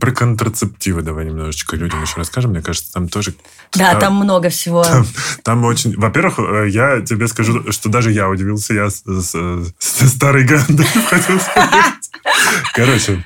[0.00, 2.52] Про контрацептивы давай немножечко людям еще расскажем.
[2.52, 3.34] Мне кажется, там тоже...
[3.72, 4.82] Да, там, там много всего.
[4.82, 5.06] Там,
[5.42, 5.96] там очень...
[5.96, 8.74] Во-первых, э, я тебе скажу, что даже я удивился.
[8.74, 9.34] Я с, с,
[9.78, 11.94] с старой Гандой хотел сказать.
[12.74, 13.24] Короче,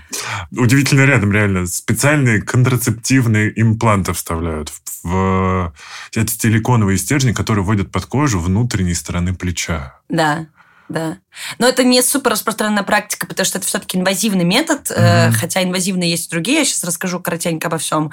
[0.50, 1.66] удивительно рядом, реально.
[1.66, 5.72] Специальные контрацептивные импланты вставляют в, в
[6.14, 9.98] это силиконовые стержни, которые вводят под кожу внутренней стороны плеча.
[10.08, 10.46] Да.
[10.92, 11.18] Да.
[11.58, 15.32] Но это не супер распространенная практика, потому что это все-таки инвазивный метод, mm-hmm.
[15.32, 16.58] хотя инвазивные есть и другие.
[16.58, 18.12] Я сейчас расскажу коротенько обо всем.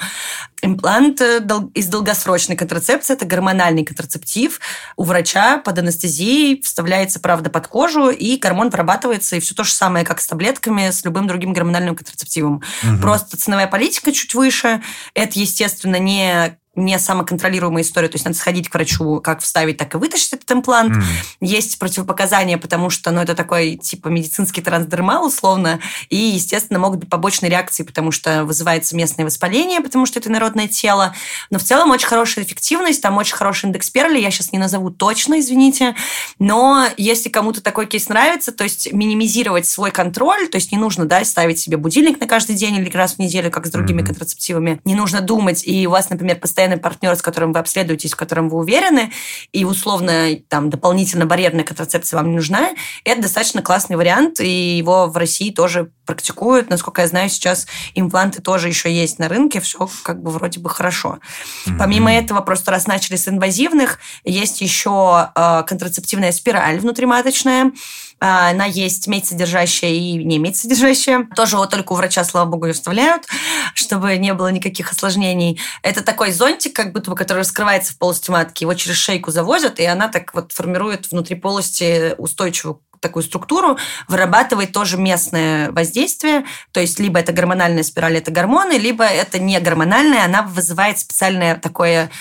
[0.61, 1.41] Имплант э,
[1.73, 4.59] из долгосрочной контрацепции– это гормональный контрацептив.
[4.95, 9.71] У врача под анестезией вставляется, правда, под кожу, и гормон вырабатывается, и все то же
[9.71, 12.63] самое, как с таблетками, с любым другим гормональным контрацептивом.
[12.83, 13.01] Mm-hmm.
[13.01, 14.81] Просто ценовая политика чуть выше.
[15.13, 19.93] Это, естественно, не не самоконтролируемая история, то есть надо сходить к врачу, как вставить, так
[19.95, 20.95] и вытащить этот имплант.
[20.95, 21.03] Mm.
[21.41, 27.09] Есть противопоказания, потому что, ну, это такой, типа, медицинский трансдермал, условно, и, естественно, могут быть
[27.09, 31.13] побочные реакции, потому что вызывается местное воспаление, потому что это народное тело.
[31.49, 34.89] Но в целом очень хорошая эффективность, там очень хороший индекс Перли, я сейчас не назову
[34.89, 35.95] точно, извините,
[36.39, 41.05] но если кому-то такой кейс нравится, то есть минимизировать свой контроль, то есть не нужно,
[41.05, 44.05] да, ставить себе будильник на каждый день или раз в неделю, как с другими mm-hmm.
[44.05, 48.13] контрацептивами, не нужно думать, и у вас, например, постоянно постоянный партнер, с которым вы обследуетесь,
[48.13, 49.11] в котором вы уверены,
[49.51, 52.69] и условно там дополнительно барьерная контрацепция вам не нужна,
[53.03, 56.69] это достаточно классный вариант, и его в России тоже практикуют.
[56.69, 60.69] Насколько я знаю, сейчас импланты тоже еще есть на рынке, все как бы вроде бы
[60.69, 61.19] хорошо.
[61.67, 61.77] Mm-hmm.
[61.77, 67.71] Помимо этого, просто раз начали с инвазивных, есть еще э, контрацептивная спираль внутриматочная,
[68.19, 71.27] она есть медь-содержащая и не медь-содержащая.
[71.35, 73.25] Тоже вот только у врача, слава богу, ее вставляют,
[73.73, 75.59] чтобы не было никаких осложнений.
[75.83, 78.63] Это такой зонтик, как будто бы, который раскрывается в полости матки.
[78.63, 83.77] Его через шейку завозят, и она так вот формирует внутри полости устойчивую такую структуру,
[84.07, 89.59] вырабатывает тоже местное воздействие, то есть либо это гормональная спираль, это гормоны, либо это не
[89.59, 92.11] гормональная, она вызывает специальное такое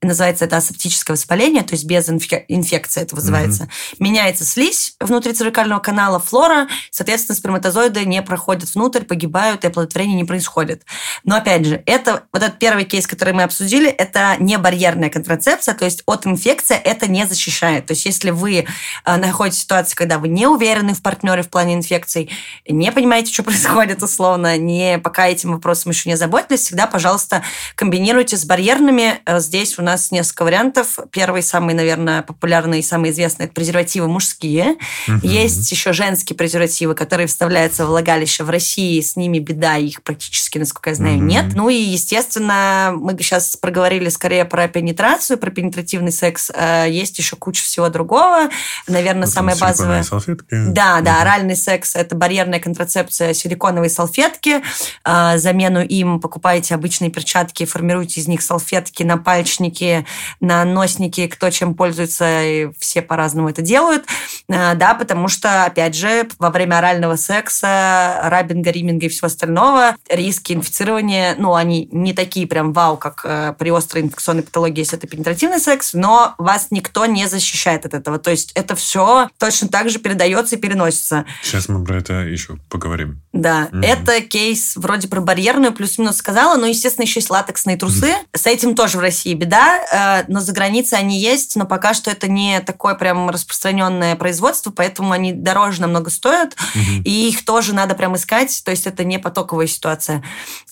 [0.00, 3.64] называется это асептическое воспаление, то есть без инфекции это вызывается.
[3.64, 3.96] Mm-hmm.
[3.98, 10.24] Меняется слизь внутри цервикального канала, флора, соответственно, сперматозоиды не проходят внутрь, погибают, и оплодотворение не
[10.24, 10.84] происходит.
[11.24, 15.74] Но опять же, это вот этот первый кейс, который мы обсудили, это не барьерная контрацепция,
[15.74, 17.86] то есть от инфекции это не защищает.
[17.86, 18.66] То есть если вы
[19.04, 22.30] э, находитесь в ситуации, когда вы не уверены в партнере в плане инфекций,
[22.68, 27.42] не понимаете, что происходит условно, не пока этим вопросом еще не заботились, всегда, пожалуйста,
[27.74, 29.20] комбинируйте с барьерными.
[29.24, 30.98] Э, здесь у нас несколько вариантов.
[31.10, 34.76] Первый, самый, наверное, популярный и самый известный– это презервативы мужские.
[35.08, 35.26] Угу.
[35.26, 38.44] Есть еще женские презервативы, которые вставляются в влагалище.
[38.44, 41.24] В России с ними беда, их практически, насколько я знаю, угу.
[41.24, 41.46] нет.
[41.54, 46.50] Ну и, естественно, мы сейчас проговорили скорее про пенетрацию, про пенетративный секс.
[46.54, 48.48] Э, есть еще куча всего другого.
[48.86, 50.02] Наверное, самое базовое...
[50.02, 50.46] салфетки.
[50.50, 51.20] Да, да, угу.
[51.22, 54.62] оральный секс– это барьерная контрацепция, силиконовые салфетки.
[55.04, 60.06] Э, замену им покупаете обычные перчатки, формируете из них салфетки, на пальчники наушники,
[60.40, 64.04] на носники, кто чем пользуется, и все по-разному это делают,
[64.48, 69.96] э, да, потому что, опять же, во время орального секса, рабинга, риминга и всего остального,
[70.08, 74.98] риски инфицирования, ну, они не такие прям вау, как э, при острой инфекционной патологии, если
[74.98, 78.18] это пенетративный секс, но вас никто не защищает от этого.
[78.18, 81.24] То есть это все точно так же передается и переносится.
[81.42, 83.20] Сейчас мы про это еще поговорим.
[83.32, 83.84] Да, mm-hmm.
[83.84, 88.06] это кейс вроде про барьерную, плюс-минус сказала, но, естественно, еще есть латексные трусы.
[88.06, 88.38] Mm-hmm.
[88.38, 92.10] С этим тоже в России беда, э, но за границей они есть, но пока что
[92.10, 97.02] это не такое прям распространенное производство, поэтому они дороже намного стоят, угу.
[97.04, 100.22] и их тоже надо прям искать, то есть это не потоковая ситуация.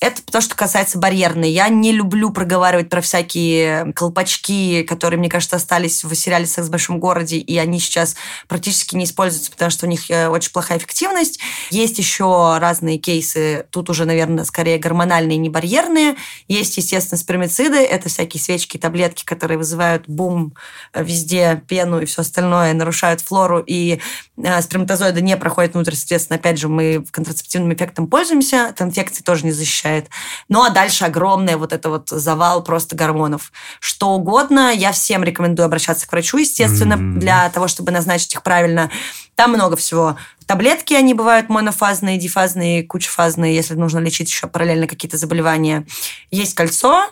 [0.00, 1.50] Это то, что касается барьерной.
[1.50, 6.70] Я не люблю проговаривать про всякие колпачки, которые, мне кажется, остались в сериале «Секс в
[6.70, 8.16] большом городе», и они сейчас
[8.48, 11.40] практически не используются, потому что у них э, очень плохая эффективность.
[11.70, 16.16] Есть еще разные кейсы, тут уже, наверное, скорее гормональные, не барьерные.
[16.48, 20.54] Есть, естественно, спермициды, это всякие свечки, таблетки, которые вызывают бум
[20.92, 24.00] э, везде, пену и все остальное, нарушают флору, и
[24.36, 29.44] э, сперматозоиды не проходят внутрь, соответственно, опять же, мы контрацептивным эффектом пользуемся, от инфекции тоже
[29.44, 30.08] не защищает.
[30.48, 33.50] Ну, а дальше огромный вот это вот завал просто гормонов.
[33.80, 37.18] Что угодно, я всем рекомендую обращаться к врачу, естественно, mm-hmm.
[37.18, 38.88] для того, чтобы назначить их правильно.
[39.34, 40.16] Там много всего.
[40.46, 45.84] Таблетки, они бывают монофазные, дифазные, кучефазные, если нужно лечить еще параллельно какие-то заболевания.
[46.30, 47.10] Есть кольцо,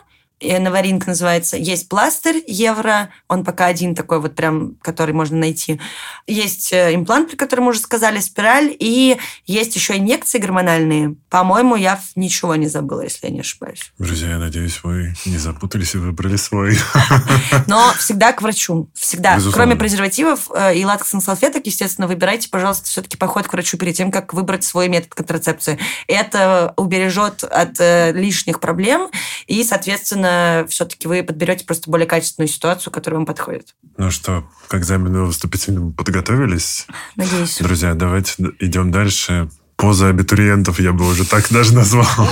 [0.59, 1.57] Новаринг называется.
[1.57, 5.79] Есть пластырь евро, он пока один такой вот прям, который можно найти.
[6.27, 11.15] Есть э, имплант, при котором мы уже сказали, спираль, и есть еще инъекции гормональные.
[11.29, 13.91] По-моему, я ничего не забыла, если я не ошибаюсь.
[13.97, 16.77] Друзья, я надеюсь, вы не запутались и выбрали свой.
[17.67, 18.89] Но всегда к врачу.
[18.93, 19.35] Всегда.
[19.35, 19.55] Безусловно.
[19.55, 24.11] Кроме презервативов э, и латексных салфеток, естественно, выбирайте, пожалуйста, все-таки поход к врачу перед тем,
[24.11, 25.79] как выбрать свой метод контрацепции.
[26.07, 29.09] Это убережет от э, лишних проблем
[29.47, 33.75] и, соответственно, возможно, все-таки вы подберете просто более качественную ситуацию, которая вам подходит.
[33.97, 36.87] Ну что, к экзамену вступительному подготовились?
[37.15, 37.57] Надеюсь.
[37.59, 39.49] Друзья, давайте идем дальше.
[39.77, 42.29] поза абитуриентов, я бы уже так даже назвал.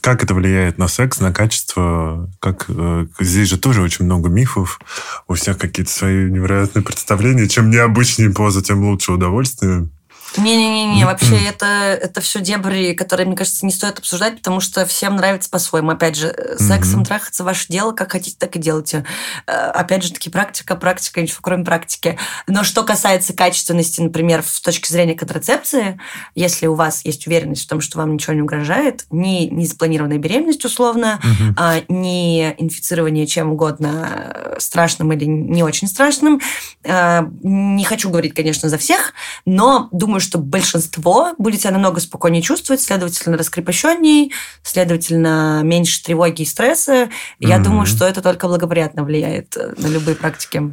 [0.00, 2.28] Как это влияет на секс, на качество?
[2.40, 4.80] Как э, здесь же тоже очень много мифов,
[5.28, 7.48] у всех какие-то свои невероятные представления.
[7.48, 9.88] Чем необычнее поза, тем лучше удовольствие.
[10.36, 15.16] Не-не-не, вообще это, это все дебри, которые, мне кажется, не стоит обсуждать, потому что всем
[15.16, 15.90] нравится по-своему.
[15.90, 19.04] Опять же, э, сексом трахаться ваше дело, как хотите, так и делайте.
[19.46, 22.18] Э, опять же таки, практика, практика, ничего кроме практики.
[22.46, 26.00] Но что касается качественности, например, с точки зрения контрацепции,
[26.34, 30.64] если у вас есть уверенность в том, что вам ничего не угрожает, ни незапланированная беременность
[30.64, 31.94] условно, угу.
[31.94, 36.40] ни инфицирование чем угодно э, страшным или не очень страшным,
[36.84, 39.12] не хочу говорить, конечно, за всех,
[39.44, 44.32] но думаю, что большинство будет себя намного спокойнее чувствовать, следовательно, раскрепощенней,
[44.62, 47.10] следовательно, меньше тревоги и стресса.
[47.38, 47.62] Я mm-hmm.
[47.62, 50.72] думаю, что это только благоприятно влияет э, на любые практики.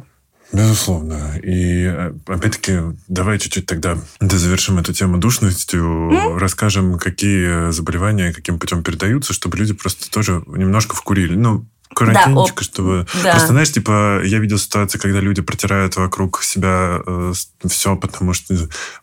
[0.52, 1.38] Безусловно.
[1.42, 6.38] И э, опять-таки, давай чуть-чуть тогда завершим эту тему душностью, mm?
[6.38, 11.34] расскажем, какие заболевания каким путем передаются, чтобы люди просто тоже немножко вкурили.
[11.34, 13.06] Ну, коротенько, да, чтобы...
[13.22, 13.32] Да.
[13.32, 17.32] Просто, знаешь, типа, я видел ситуации, когда люди протирают вокруг себя э,
[17.68, 18.54] все, потому что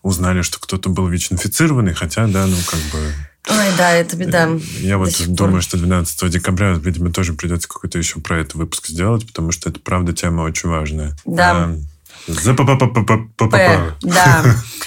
[0.02, 3.14] узнали, что кто-то был ВИЧ-инфицированный, хотя, да, ну, как бы...
[3.50, 4.50] Ой, да, это беда.
[4.80, 5.62] Я вот думаю, пор.
[5.62, 9.80] что 12 декабря, видимо, тоже придется какой-то еще про это выпуск сделать, потому что это,
[9.80, 11.16] правда, тема очень важная.
[11.26, 11.52] Да.
[11.52, 11.78] А,
[12.28, 13.56] ЗППППП.
[14.02, 14.44] Да.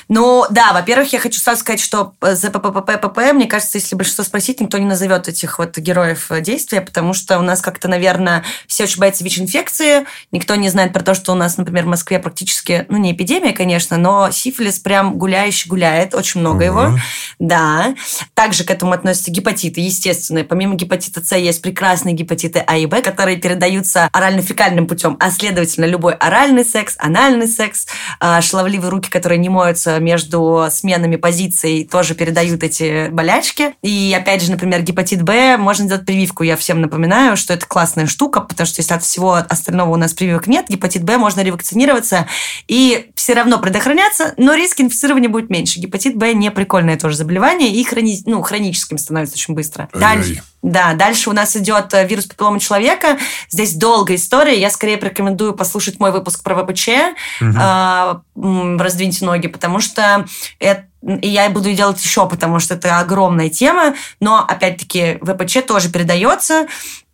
[0.09, 4.77] Ну, да, во-первых, я хочу сразу сказать, что ЗППППП, мне кажется, если большинство спросить, никто
[4.79, 9.23] не назовет этих вот героев действия, потому что у нас как-то, наверное, все очень боятся
[9.23, 13.13] ВИЧ-инфекции, никто не знает про то, что у нас, например, в Москве практически, ну, не
[13.13, 16.99] эпидемия, конечно, но сифилис прям гуляющий гуляет, очень много его.
[17.39, 17.95] Да.
[18.35, 20.43] Также к этому относятся гепатиты, естественно.
[20.43, 25.85] Помимо гепатита С есть прекрасные гепатиты А и Б, которые передаются орально-фекальным путем, а следовательно,
[25.85, 27.87] любой оральный секс, анальный анальный секс,
[28.19, 33.75] а, шаловливые руки, которые не моются между сменами позиций, тоже передают эти болячки.
[33.83, 36.43] И опять же, например, гепатит Б, можно сделать прививку.
[36.43, 40.13] Я всем напоминаю, что это классная штука, потому что если от всего остального у нас
[40.13, 42.27] прививок нет, гепатит Б можно ревакцинироваться
[42.69, 45.81] и все равно предохраняться, но риск инфицирования будет меньше.
[45.81, 48.21] Гепатит Б не прикольное тоже заболевание и хрони...
[48.27, 49.89] ну, хроническим становится очень быстро.
[49.93, 53.19] Дальше, да, дальше у нас идет э, вирус папиллома человека.
[53.49, 54.61] Здесь долгая история.
[54.61, 56.89] Я скорее порекомендую послушать мой выпуск про ВПЧ.
[57.41, 57.59] Угу.
[57.59, 58.21] Э,
[58.79, 60.27] раздвиньте ноги, потому что
[60.59, 65.89] это и я буду делать еще, потому что это огромная тема, но, опять-таки, ВПЧ тоже
[65.89, 66.67] передается,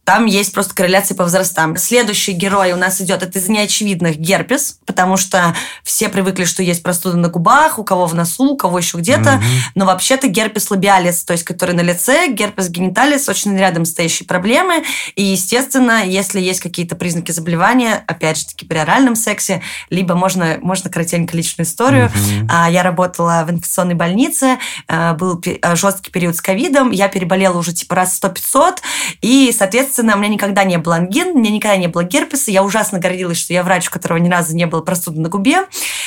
[0.06, 1.76] там есть просто корреляция по возрастам.
[1.76, 6.84] Следующий герой у нас идет, это из неочевидных герпес, потому что все привыкли, что есть
[6.84, 9.30] простуда на губах, у кого в носу, у кого еще где-то.
[9.30, 9.72] Mm-hmm.
[9.74, 14.84] Но вообще-то герпес лабиалис, то есть который на лице, герпес гениталис, очень рядом стоящие проблемы.
[15.16, 20.58] И, естественно, если есть какие-то признаки заболевания, опять же таки при оральном сексе, либо можно,
[20.62, 22.12] можно коротенько личную историю.
[22.14, 22.70] Mm-hmm.
[22.70, 25.42] Я работала в инфекционной больнице, а, был
[25.74, 28.76] жесткий период с ковидом, я переболела уже типа раз 100-500,
[29.20, 32.50] и, соответственно, Соответственно, у меня никогда не было ангин, у меня никогда не было герпеса.
[32.50, 35.60] Я ужасно гордилась, что я врач, у которого ни разу не было простуды на губе.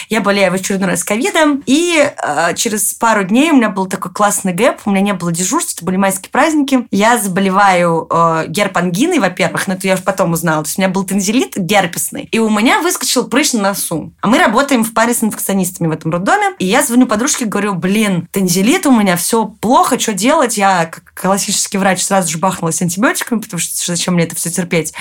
[0.09, 1.63] Я болею в очередной раз ковидом.
[1.65, 5.31] И э, через пару дней у меня был такой классный гэп, у меня не было
[5.31, 6.87] дежурств, это были майские праздники.
[6.91, 10.63] Я заболеваю э, герпангиной, во-первых, но это я уже потом узнала.
[10.63, 12.29] То есть у меня был танзелит герпесный.
[12.31, 14.13] И у меня выскочил прыщ на носу.
[14.21, 16.51] А мы работаем в паре с инфекционистами в этом роддоме.
[16.59, 20.57] И я звоню подружке, говорю, блин, танзелит у меня, все плохо, что делать?
[20.57, 24.93] Я, как классический врач, сразу же бахнулась антибиотиками, потому что зачем мне это все терпеть.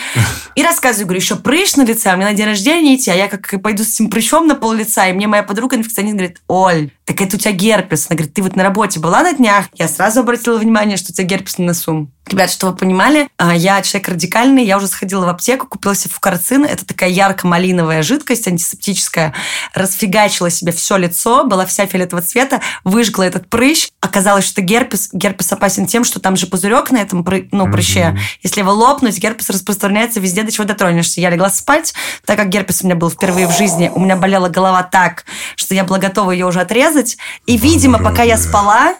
[0.54, 3.28] И рассказываю, говорю, еще прыщ на лице, а мне на день рождения идти, а я
[3.28, 6.90] как пойду с этим прыщом на пол лица, и мне моя подруга инфекционист говорит, Оль,
[7.04, 8.06] так это у тебя герпес.
[8.08, 9.66] Она говорит, ты вот на работе была на днях?
[9.74, 12.10] Я сразу обратила внимание, что у тебя герпес на носу.
[12.28, 16.12] Ребят, что вы понимали, а, я человек радикальный, я уже сходила в аптеку, купила себе
[16.12, 19.32] фукарцин, это такая ярко-малиновая жидкость антисептическая,
[19.72, 25.50] расфигачила себе все лицо, была вся фиолетового цвета, выжгла этот прыщ, оказалось, что герпес, герпес
[25.52, 28.18] опасен тем, что там же пузырек на этом ну, прыще, mm-hmm.
[28.42, 31.20] если его лопнуть, герпес распространяется везде, до чего дотронешься.
[31.20, 34.48] Я легла спать, так как герпес у меня был впервые в жизни, у меня болела
[34.48, 35.24] голова так,
[35.56, 38.94] что я была готова ее уже отрезать, и, видимо, пока я спала,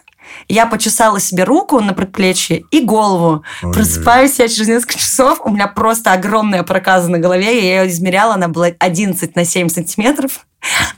[0.49, 3.43] я почесала себе руку на предплечье и голову.
[3.63, 3.73] Ой.
[3.73, 8.35] Просыпаюсь я через несколько часов, у меня просто огромная проказа на голове, я ее измеряла,
[8.35, 10.47] она была 11 на 7 сантиметров.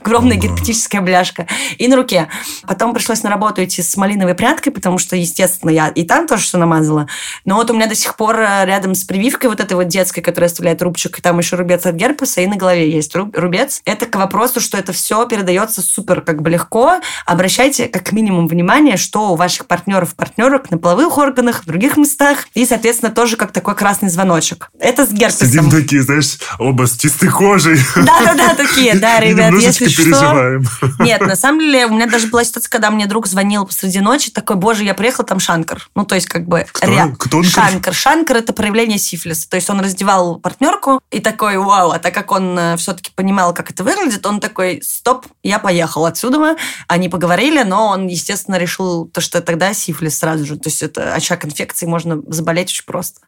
[0.01, 1.47] Огромная герпетическая бляшка.
[1.77, 2.27] И на руке.
[2.67, 6.43] Потом пришлось на работу идти с малиновой прядкой, потому что, естественно, я и там тоже
[6.43, 7.07] что намазала.
[7.45, 10.21] Но вот у меня до сих пор э, рядом с прививкой вот этой вот детской,
[10.21, 13.81] которая оставляет рубчик, и там еще рубец от герпеса, и на голове есть рубец.
[13.85, 16.95] Это к вопросу, что это все передается супер как бы легко.
[17.25, 22.47] Обращайте как минимум внимание, что у ваших партнеров партнерок на половых органах, в других местах.
[22.55, 24.71] И, соответственно, тоже как такой красный звоночек.
[24.79, 25.47] Это с герпесом.
[25.47, 27.77] Сидим такие, знаешь, оба с чистой кожей.
[27.95, 30.63] Да-да-да, такие, да, ребят Немножечко если переживаем.
[30.63, 30.89] Что...
[31.03, 34.31] Нет, на самом деле, у меня даже была ситуация, когда мне друг звонил посреди ночи,
[34.31, 35.87] такой, боже, я приехал, там шанкар.
[35.95, 36.65] Ну, то есть, как бы...
[36.71, 36.87] Кто?
[36.87, 37.15] Ре...
[37.17, 37.93] Кто шанкар.
[37.93, 39.49] Шанкар– это проявление сифилиса.
[39.49, 43.53] То есть, он раздевал партнерку и такой, вау, а так как он э, все-таки понимал,
[43.53, 46.55] как это выглядит, он такой, стоп, я поехал отсюда.
[46.87, 50.57] Они поговорили, но он, естественно, решил то, что тогда сифилис сразу же.
[50.57, 53.21] То есть, это очаг инфекции, можно заболеть очень просто.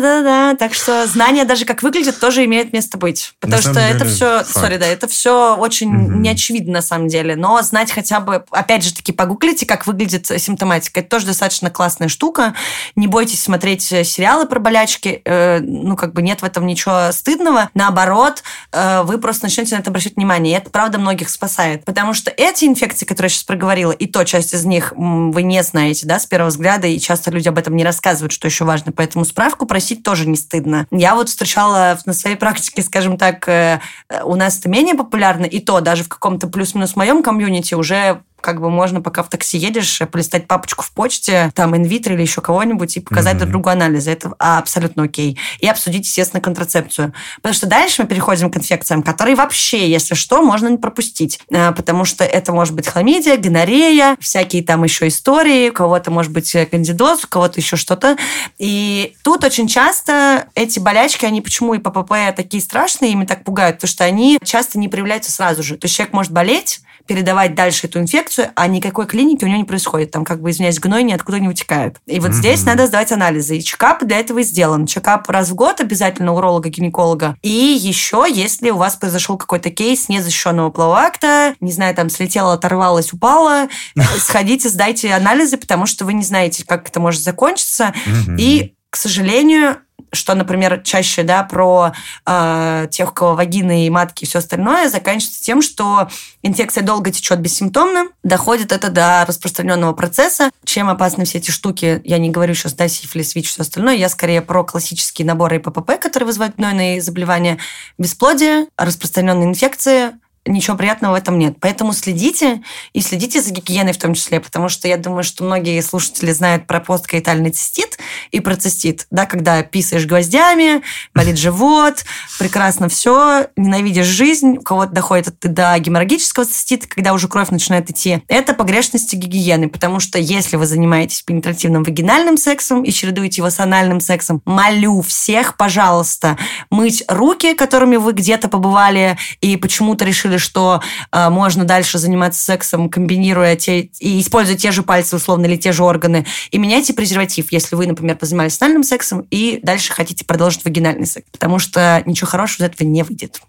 [0.00, 0.56] Да, да.
[0.56, 3.34] Так что знание даже как выглядит тоже имеет место быть.
[3.40, 6.12] Потому что это все, сори, да, это все очень угу.
[6.18, 7.36] неочевидно на самом деле.
[7.36, 11.00] Но знать хотя бы, опять же таки, погуглите, как выглядит симптоматика.
[11.00, 12.54] Это тоже достаточно классная штука.
[12.96, 15.22] Не бойтесь смотреть сериалы про болячки.
[15.24, 17.70] Э, ну, как бы нет в этом ничего стыдного.
[17.74, 20.54] Наоборот, э, вы просто начнете на это обращать внимание.
[20.54, 21.84] И это, правда, многих спасает.
[21.84, 25.62] Потому что эти инфекции, которые я сейчас проговорила, и то часть из них вы не
[25.62, 28.92] знаете, да, с первого взгляда, и часто люди об этом не рассказывают, что еще важно.
[28.92, 30.86] Поэтому спрашивайте справку просить тоже не стыдно.
[30.90, 33.78] Я вот встречала на своей практике, скажем так, э,
[34.24, 38.60] у нас это менее популярно, и то даже в каком-то плюс-минус моем комьюнити уже как
[38.60, 42.98] бы можно, пока в такси едешь, полистать папочку в почте, там, инвитро или еще кого-нибудь,
[42.98, 43.38] и показать mm-hmm.
[43.38, 44.10] друг другу анализы.
[44.10, 45.38] Это абсолютно окей.
[45.60, 47.14] И обсудить, естественно, контрацепцию.
[47.36, 51.40] Потому что дальше мы переходим к инфекциям, которые вообще, если что, можно не пропустить.
[51.50, 56.30] Э, потому что это может быть хламидия, гонорея, всякие там еще истории, у кого-то может
[56.30, 58.18] быть э, кандидоз, у кого-то еще что-то.
[58.58, 63.76] И тут очень часто эти болячки, они почему и ППП такие страшные, ими так пугают,
[63.76, 65.78] потому что они часто не проявляются сразу же.
[65.78, 69.64] То есть человек может болеть, передавать дальше эту инфекцию, а никакой клиники у него не
[69.64, 70.10] происходит.
[70.10, 71.98] Там, как бы, извиняюсь, гной ниоткуда не вытекает.
[72.06, 72.34] И вот mm-hmm.
[72.34, 73.58] здесь надо сдавать анализы.
[73.58, 74.86] И чекап для этого и сделан.
[74.86, 77.36] Чекап раз в год обязательно уролога-гинеколога.
[77.42, 82.54] И еще, если у вас произошел какой-то кейс незащищенного полового акта, не знаю, там слетело,
[82.54, 83.68] оторвалось, упало,
[84.18, 87.94] сходите, сдайте анализы, потому что вы не знаете, как это может закончиться.
[88.38, 89.78] И к сожалению,
[90.14, 91.92] что, например, чаще да, про
[92.26, 96.08] э, тех, у кого вагины и матки и все остальное, заканчивается тем, что
[96.42, 100.50] инфекция долго течет бессимптомно, доходит это до распространенного процесса.
[100.64, 104.08] Чем опасны все эти штуки, я не говорю сейчас, да, сифилис, ВИЧ, все остальное, я
[104.08, 107.58] скорее про классические наборы ППП, которые вызывают гнойные заболевания,
[107.98, 110.12] бесплодие, распространенные инфекции,
[110.46, 111.56] ничего приятного в этом нет.
[111.60, 115.80] Поэтому следите и следите за гигиеной в том числе, потому что я думаю, что многие
[115.80, 117.98] слушатели знают про посткаитальный цистит
[118.30, 120.82] и про цистит, да, когда писаешь гвоздями,
[121.14, 122.04] болит живот,
[122.38, 127.90] прекрасно все, ненавидишь жизнь, у кого-то доходит это до геморрагического цистита, когда уже кровь начинает
[127.90, 128.22] идти.
[128.28, 133.60] Это погрешности гигиены, потому что если вы занимаетесь пенетративным вагинальным сексом и чередуете его с
[133.60, 136.36] анальным сексом, молю всех, пожалуйста,
[136.70, 142.42] мыть руки, которыми вы где-то побывали и почему-то решили решили, что э, можно дальше заниматься
[142.42, 146.92] сексом, комбинируя те и используя те же пальцы условно или те же органы, и меняйте
[146.92, 152.02] презерватив, если вы, например, позанимались анальным сексом и дальше хотите продолжить вагинальный секс, потому что
[152.06, 153.40] ничего хорошего из этого не выйдет.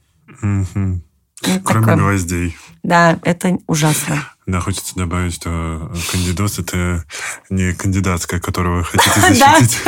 [0.42, 1.00] Mm-hmm.
[1.48, 1.96] Ну, Кроме такое.
[1.98, 2.58] гвоздей.
[2.84, 4.24] Да, это ужасно.
[4.46, 7.04] Да, хочется добавить, что кандидоз– это
[7.50, 9.80] не кандидатская, которую вы хотите защитить.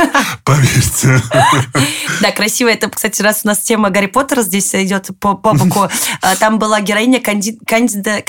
[0.44, 1.22] Поверьте.
[2.20, 2.68] Да, красиво.
[2.68, 5.88] Это, кстати, раз у нас тема Гарри Поттера здесь идет по, боку.
[6.20, 8.22] А, там была героиня Кандида,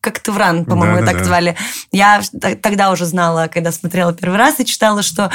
[0.00, 1.54] Коктевран, по-моему, так звали.
[1.92, 2.22] Я
[2.62, 5.30] тогда уже знала, когда смотрела первый раз и читала, что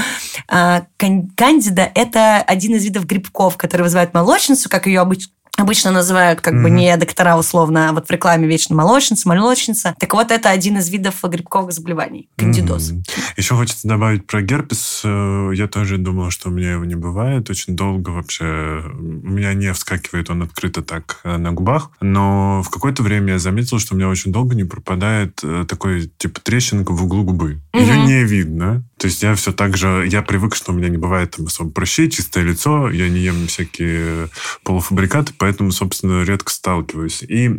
[0.48, 6.42] а, Кандида– это один из видов грибков, который вызывает молочницу, как ее обычно обычно называют
[6.42, 6.64] как mm-hmm.
[6.64, 9.96] бы не доктора условно, а вот в рекламе вечно молочница, молочница.
[10.00, 12.92] Так вот, это один из видов грибковых заболеваний, кандидоз.
[12.92, 13.04] Mm-hmm.
[13.38, 15.02] Еще хочется добавить про герпес.
[15.04, 17.50] Э, я тоже думала, что у меня его не бывает.
[17.50, 21.92] Очень долго вообще у меня не вскакивает он открыто так э, на губах.
[22.02, 26.12] Но в какое-то время я заметил, что у меня очень долго не пропадает э, такой
[26.18, 27.62] типа трещинка в углу губы.
[27.74, 27.82] Mm-hmm.
[27.82, 28.84] Ее не видно.
[28.98, 30.08] То есть я все так же...
[30.10, 32.90] Я привык, что у меня не бывает там особо прыщей, чистое лицо.
[32.90, 34.30] Я не ем всякие
[34.64, 37.24] полуфабрикаты, поэтому, собственно, редко сталкиваюсь.
[37.24, 37.50] И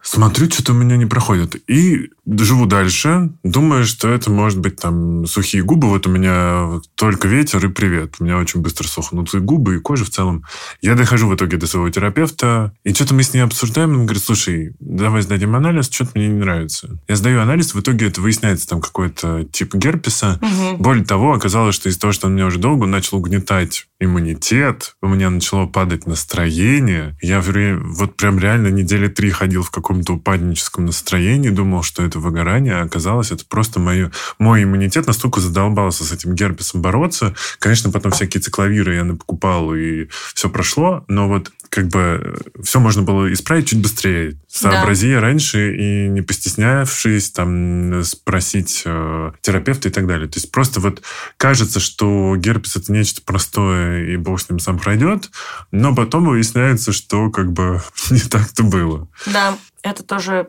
[0.00, 1.62] Смотрю, что-то у меня не проходит.
[1.68, 5.88] И живу дальше, думаю, что это может быть там сухие губы.
[5.88, 8.16] Вот у меня только ветер и привет.
[8.18, 10.44] У меня очень быстро сохнут и губы, и кожа в целом.
[10.80, 13.90] Я дохожу в итоге до своего терапевта, и что-то мы с ней обсуждаем.
[13.90, 16.98] Он говорит, слушай, давай сдадим анализ, что-то мне не нравится.
[17.08, 20.38] Я сдаю анализ, в итоге это выясняется там какой-то тип герпеса.
[20.42, 20.82] Угу.
[20.82, 25.08] Более того, оказалось, что из-за того, что он меня уже долго начал угнетать иммунитет, у
[25.08, 27.16] меня начало падать настроение.
[27.20, 32.76] Я вот прям реально недели три ходил в каком-то упадническом настроении, думал, что это выгорание,
[32.76, 37.34] а оказалось, это просто мое, мой иммунитет настолько задолбался с этим герпесом бороться.
[37.58, 43.02] Конечно, потом всякие цикловиры я покупал, и все прошло, но вот как бы все можно
[43.02, 44.38] было исправить чуть быстрее.
[44.48, 45.20] Сообрази да.
[45.20, 50.28] раньше и не постеснявшись там спросить э, терапевта и так далее.
[50.28, 51.02] То есть просто вот
[51.36, 55.30] кажется, что герпес это нечто простое и бог с ним сам пройдет,
[55.70, 59.08] но потом выясняется, что как бы не так-то было.
[59.26, 60.48] Да, это тоже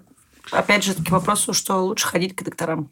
[0.52, 2.89] опять же таки вопросу, что лучше ходить к докторам.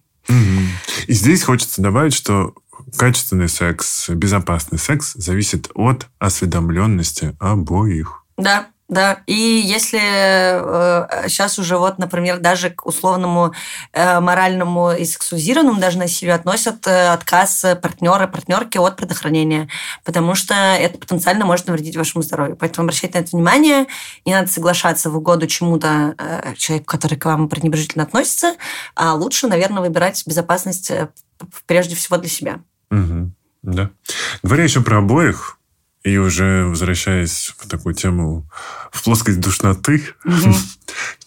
[1.07, 2.53] И здесь хочется добавить, что
[2.97, 8.23] качественный секс, безопасный секс зависит от осведомленности обоих.
[8.37, 13.53] Да, да, и если э, сейчас уже вот, например, даже к условному
[13.91, 19.67] э, моральному и сексуализированному даже насилию относят э, отказ партнера, партнерки от предохранения,
[20.05, 22.55] потому что это потенциально может навредить вашему здоровью.
[22.55, 23.87] Поэтому обращайте на это внимание,
[24.25, 28.55] не надо соглашаться в угоду чему-то э, человеку, который к вам пренебрежительно относится,
[28.95, 31.09] а лучше, наверное, выбирать безопасность э,
[31.65, 32.59] прежде всего для себя.
[32.91, 33.31] Угу.
[33.63, 33.89] Да.
[34.43, 35.59] Говоря еще про обоих,
[36.03, 38.49] и уже возвращаясь в такую тему,
[38.91, 40.53] в плоскость душноты, угу.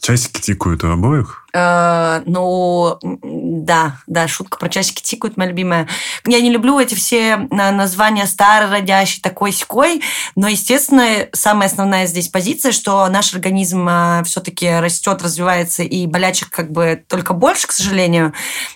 [0.01, 1.41] часики тикают у обоих.
[1.53, 5.89] Э, ну, да, да, шутка про часики тикают, моя любимая.
[6.27, 10.03] Я не люблю эти все названия старый, родящий, такой секой,
[10.37, 16.51] но, естественно, самая основная здесь позиция, что наш организм э, все-таки растет, развивается, и болячек
[16.51, 18.33] как бы только больше, к сожалению.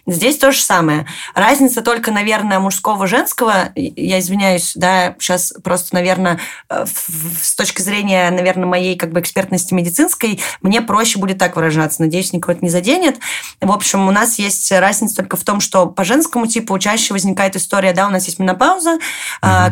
[0.06, 1.06] Здесь то же самое.
[1.34, 6.84] Разница только, наверное, мужского, женского, я извиняюсь, да, сейчас просто, наверное, э,
[7.40, 12.02] с точки зрения, наверное, моей как бы экспертности медицинской, мне проще будет так выражаться.
[12.02, 13.18] Надеюсь, никого не заденет.
[13.60, 17.56] В общем, у нас есть разница только в том, что по женскому типу чаще возникает
[17.56, 19.00] история, да, у нас есть менопауза, угу.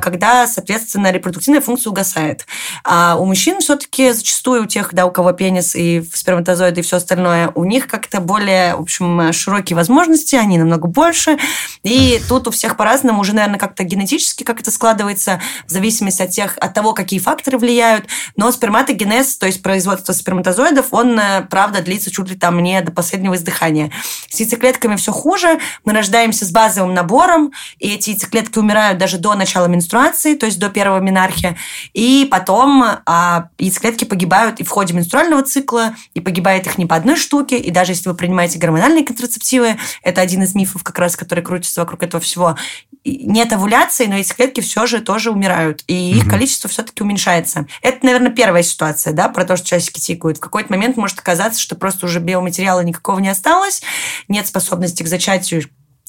[0.00, 2.46] когда, соответственно, репродуктивная функция угасает.
[2.84, 6.96] А у мужчин все-таки зачастую у тех, да, у кого пенис и сперматозоиды и все
[6.96, 11.38] остальное, у них как-то более, в общем, широкие возможности, они намного больше.
[11.82, 16.30] И тут у всех по-разному, уже, наверное, как-то генетически как это складывается, в зависимости от,
[16.30, 18.06] тех, от того, какие факторы влияют.
[18.36, 21.18] Но сперматогенез, то есть производство сперматозоидов, он,
[21.50, 23.90] правда, длится чуть ли там не до последнего издыхания.
[24.28, 25.58] С яйцеклетками все хуже.
[25.84, 30.58] Мы рождаемся с базовым набором, и эти яйцеклетки умирают даже до начала менструации, то есть
[30.58, 31.56] до первого менархия.
[31.94, 36.94] И потом а, яйцеклетки погибают и в ходе менструального цикла, и погибает их не по
[36.94, 41.16] одной штуке, и даже если вы принимаете гормональные контрацептивы, это один из мифов как раз,
[41.16, 42.56] который крутится вокруг этого всего,
[43.04, 46.30] нет овуляции, но яйцеклетки все же тоже умирают, и их угу.
[46.30, 47.66] количество все-таки уменьшается.
[47.82, 50.38] Это, наверное, первая ситуация, да, про то, что часики тикают.
[50.38, 53.82] В какой-то момент может оказаться, что просто уже биоматериала никакого не осталось,
[54.28, 55.62] нет способности к зачатию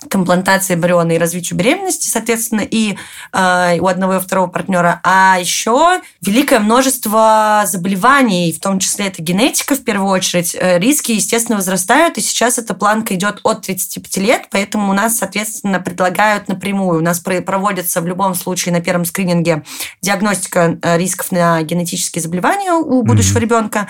[0.10, 2.98] к имплантации эмбриона и развитию беременности, соответственно, и
[3.32, 9.08] э, у одного и у второго партнера, а еще великое множество заболеваний, в том числе
[9.08, 13.62] это генетика в первую очередь, э, риски, естественно, возрастают, и сейчас эта планка идет от
[13.62, 18.82] 35 лет, поэтому у нас, соответственно, предлагают напрямую, у нас проводится в любом случае на
[18.82, 19.64] первом скрининге
[20.02, 23.42] диагностика э, рисков на генетические заболевания у будущего mm-hmm.
[23.42, 23.88] ребенка,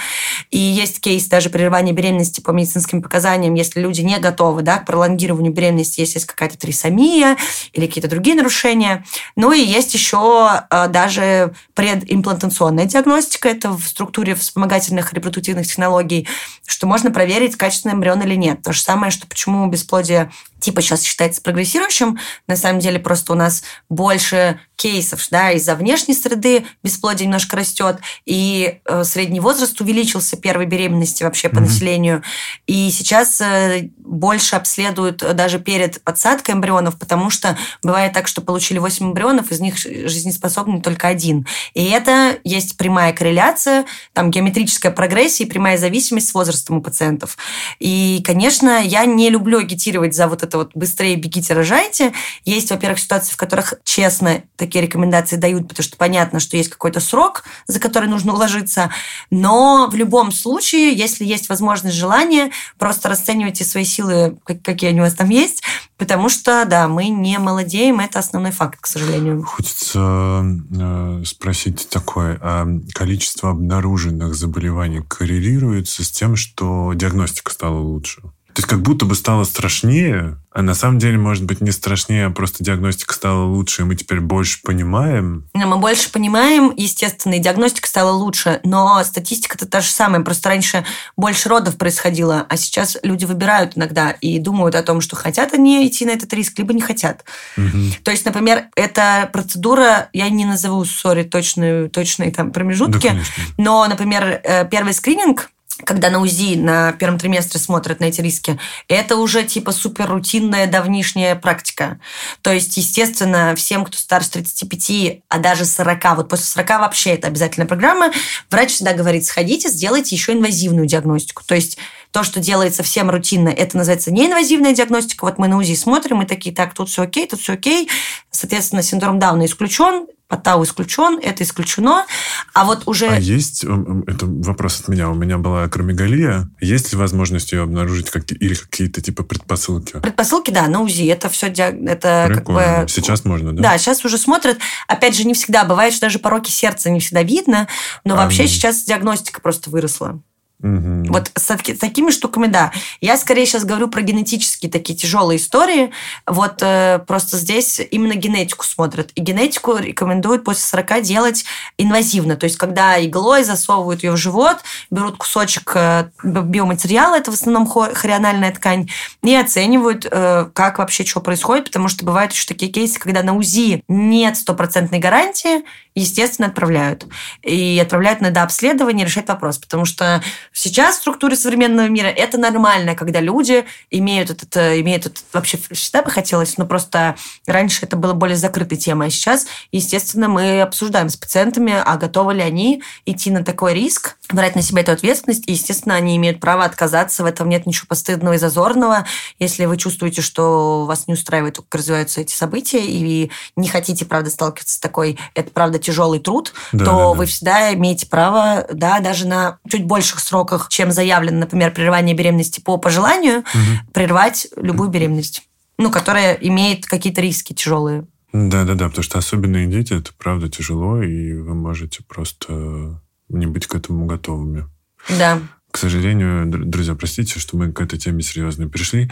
[0.52, 4.86] и есть кейс даже прерывания беременности по медицинским показаниям, если люди не готовы да, к
[4.86, 7.38] пролонгированию беременности если есть какая-то трисомия
[7.74, 9.06] или какие-то другие нарушения.
[9.36, 16.28] Ну и есть еще э, даже предимплантационная диагностика, это в структуре вспомогательных репродуктивных технологий,
[16.66, 18.62] что можно проверить, качественный эмбрион или нет.
[18.62, 23.36] То же самое, что почему бесплодие типа сейчас считается прогрессирующим, на самом деле просто у
[23.36, 30.36] нас больше кейсов, да, из-за внешней среды бесплодие немножко растет, и э, средний возраст увеличился
[30.36, 31.60] первой беременности вообще по mm-hmm.
[31.62, 32.24] населению,
[32.68, 38.78] и сейчас э, больше обследуют даже перед подсадкой эмбрионов, потому что бывает так, что получили
[38.78, 41.48] 8 эмбрионов, из них жизнеспособный только один.
[41.74, 47.38] И это есть прямая корреляция, там геометрическая прогрессия и прямая зависимость с возрастом у пациентов.
[47.80, 52.12] И, конечно, я не люблю агитировать за вот это вот быстрее бегите, рожайте.
[52.44, 57.00] Есть, во-первых, ситуации, в которых честно такие рекомендации дают, потому что понятно, что есть какой-то
[57.00, 58.90] срок, за который нужно уложиться.
[59.30, 65.04] Но в любом случае, если есть возможность, желание, просто расценивайте свои силы, какие они у
[65.04, 65.64] вас там есть,
[65.98, 69.44] потому что, да, мы не молодеем, это основной факт, к сожалению.
[69.44, 78.22] Хочется э, спросить такое, а количество обнаруженных заболеваний коррелируется с тем, что диагностика стала лучше?
[78.54, 82.28] То есть как будто бы стало страшнее, а на самом деле, может быть, не страшнее,
[82.28, 85.50] а просто диагностика стала лучше, и мы теперь больше понимаем.
[85.56, 90.22] Мы больше понимаем, естественно, и диагностика стала лучше, но статистика-то та же самая.
[90.22, 90.86] Просто раньше
[91.18, 95.88] больше родов происходило, а сейчас люди выбирают иногда и думают о том, что хотят они
[95.88, 97.26] идти на этот риск, либо не хотят.
[97.58, 98.04] Угу.
[98.04, 103.18] То есть, например, эта процедура, я не назову, сори, точные, точные там промежутки, да,
[103.58, 105.50] но, например, э, первый скрининг
[105.86, 110.68] когда на УЗИ на первом триместре смотрят на эти риски, это уже типа супер рутинная
[110.68, 112.00] давнишняя практика.
[112.42, 117.28] То есть, естественно, всем, кто старше 35, а даже 40, вот после 40 вообще это
[117.28, 118.12] обязательная программа,
[118.50, 121.44] врач всегда говорит, сходите, сделайте еще инвазивную диагностику.
[121.46, 121.78] То есть,
[122.12, 125.26] то, что делается всем рутинно, это называется неинвазивная диагностика.
[125.26, 127.90] Вот мы на УЗИ смотрим, и такие, так, тут все окей, тут все окей.
[128.30, 130.06] Соответственно, синдром Дауна исключен,
[130.38, 132.06] Тау исключен, это исключено.
[132.54, 133.08] А вот уже...
[133.08, 138.10] А есть, это вопрос от меня, у меня была акромегалия, есть ли возможность ее обнаружить
[138.10, 140.00] как, или какие-то типа предпосылки?
[140.00, 142.62] Предпосылки, да, на УЗИ, это все, это Прикольно.
[142.62, 142.90] как бы...
[142.90, 143.64] Сейчас можно, да?
[143.64, 144.58] Да, сейчас уже смотрят.
[144.88, 147.68] Опять же, не всегда, бывает, что даже пороки сердца не всегда видно,
[148.04, 150.22] но а, вообще сейчас диагностика просто выросла.
[150.64, 151.12] Угу.
[151.12, 152.72] Вот с, с такими штуками, да.
[153.02, 155.92] Я скорее сейчас говорю про генетические такие тяжелые истории.
[156.26, 159.12] Вот э, просто здесь именно генетику смотрят.
[159.16, 161.44] И генетику рекомендуют после 40 делать
[161.78, 162.38] инвазивно.
[162.38, 164.60] То есть, когда иглой засовывают ее в живот,
[164.90, 168.90] берут кусочек э, биоматериала, это в основном хориональная ткань,
[169.22, 173.36] и оценивают, э, как вообще что происходит, потому что бывают еще такие кейсы, когда на
[173.36, 175.64] УЗИ нет стопроцентной гарантии,
[175.96, 177.06] естественно, отправляют.
[177.44, 179.58] И отправляют на дообследование решать вопрос.
[179.58, 185.06] Потому что сейчас в структуре современного мира это нормально, когда люди имеют этот, э, имеют
[185.06, 187.16] этот вообще всегда бы хотелось, но просто
[187.46, 189.08] раньше это было более закрытой темой.
[189.08, 194.18] А сейчас, естественно, мы обсуждаем с пациентами, а готовы ли они идти на такой риск,
[194.30, 195.44] брать на себя эту ответственность.
[195.48, 197.24] И, естественно, они имеют право отказаться.
[197.24, 199.06] В этом нет ничего постыдного и зазорного.
[199.40, 204.30] Если вы чувствуете, что вас не устраивает, как развиваются эти события, и не хотите, правда,
[204.30, 207.10] сталкиваться с такой, это, правда, тяжелый труд, да, то да, да.
[207.10, 212.60] вы всегда имеете право, да, даже на чуть больших сроках, чем заявлено, например, прерывание беременности
[212.60, 213.92] по пожеланию, угу.
[213.94, 215.44] прервать любую беременность,
[215.78, 218.06] ну, которая имеет какие-то риски тяжелые.
[218.32, 223.46] Да, да, да, потому что особенные дети это правда тяжело, и вы можете просто не
[223.46, 224.68] быть к этому готовыми.
[225.10, 225.40] Да.
[225.70, 229.10] К сожалению, друзья, простите, что мы к этой теме серьезно пришли.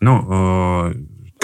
[0.00, 0.94] Ну, э,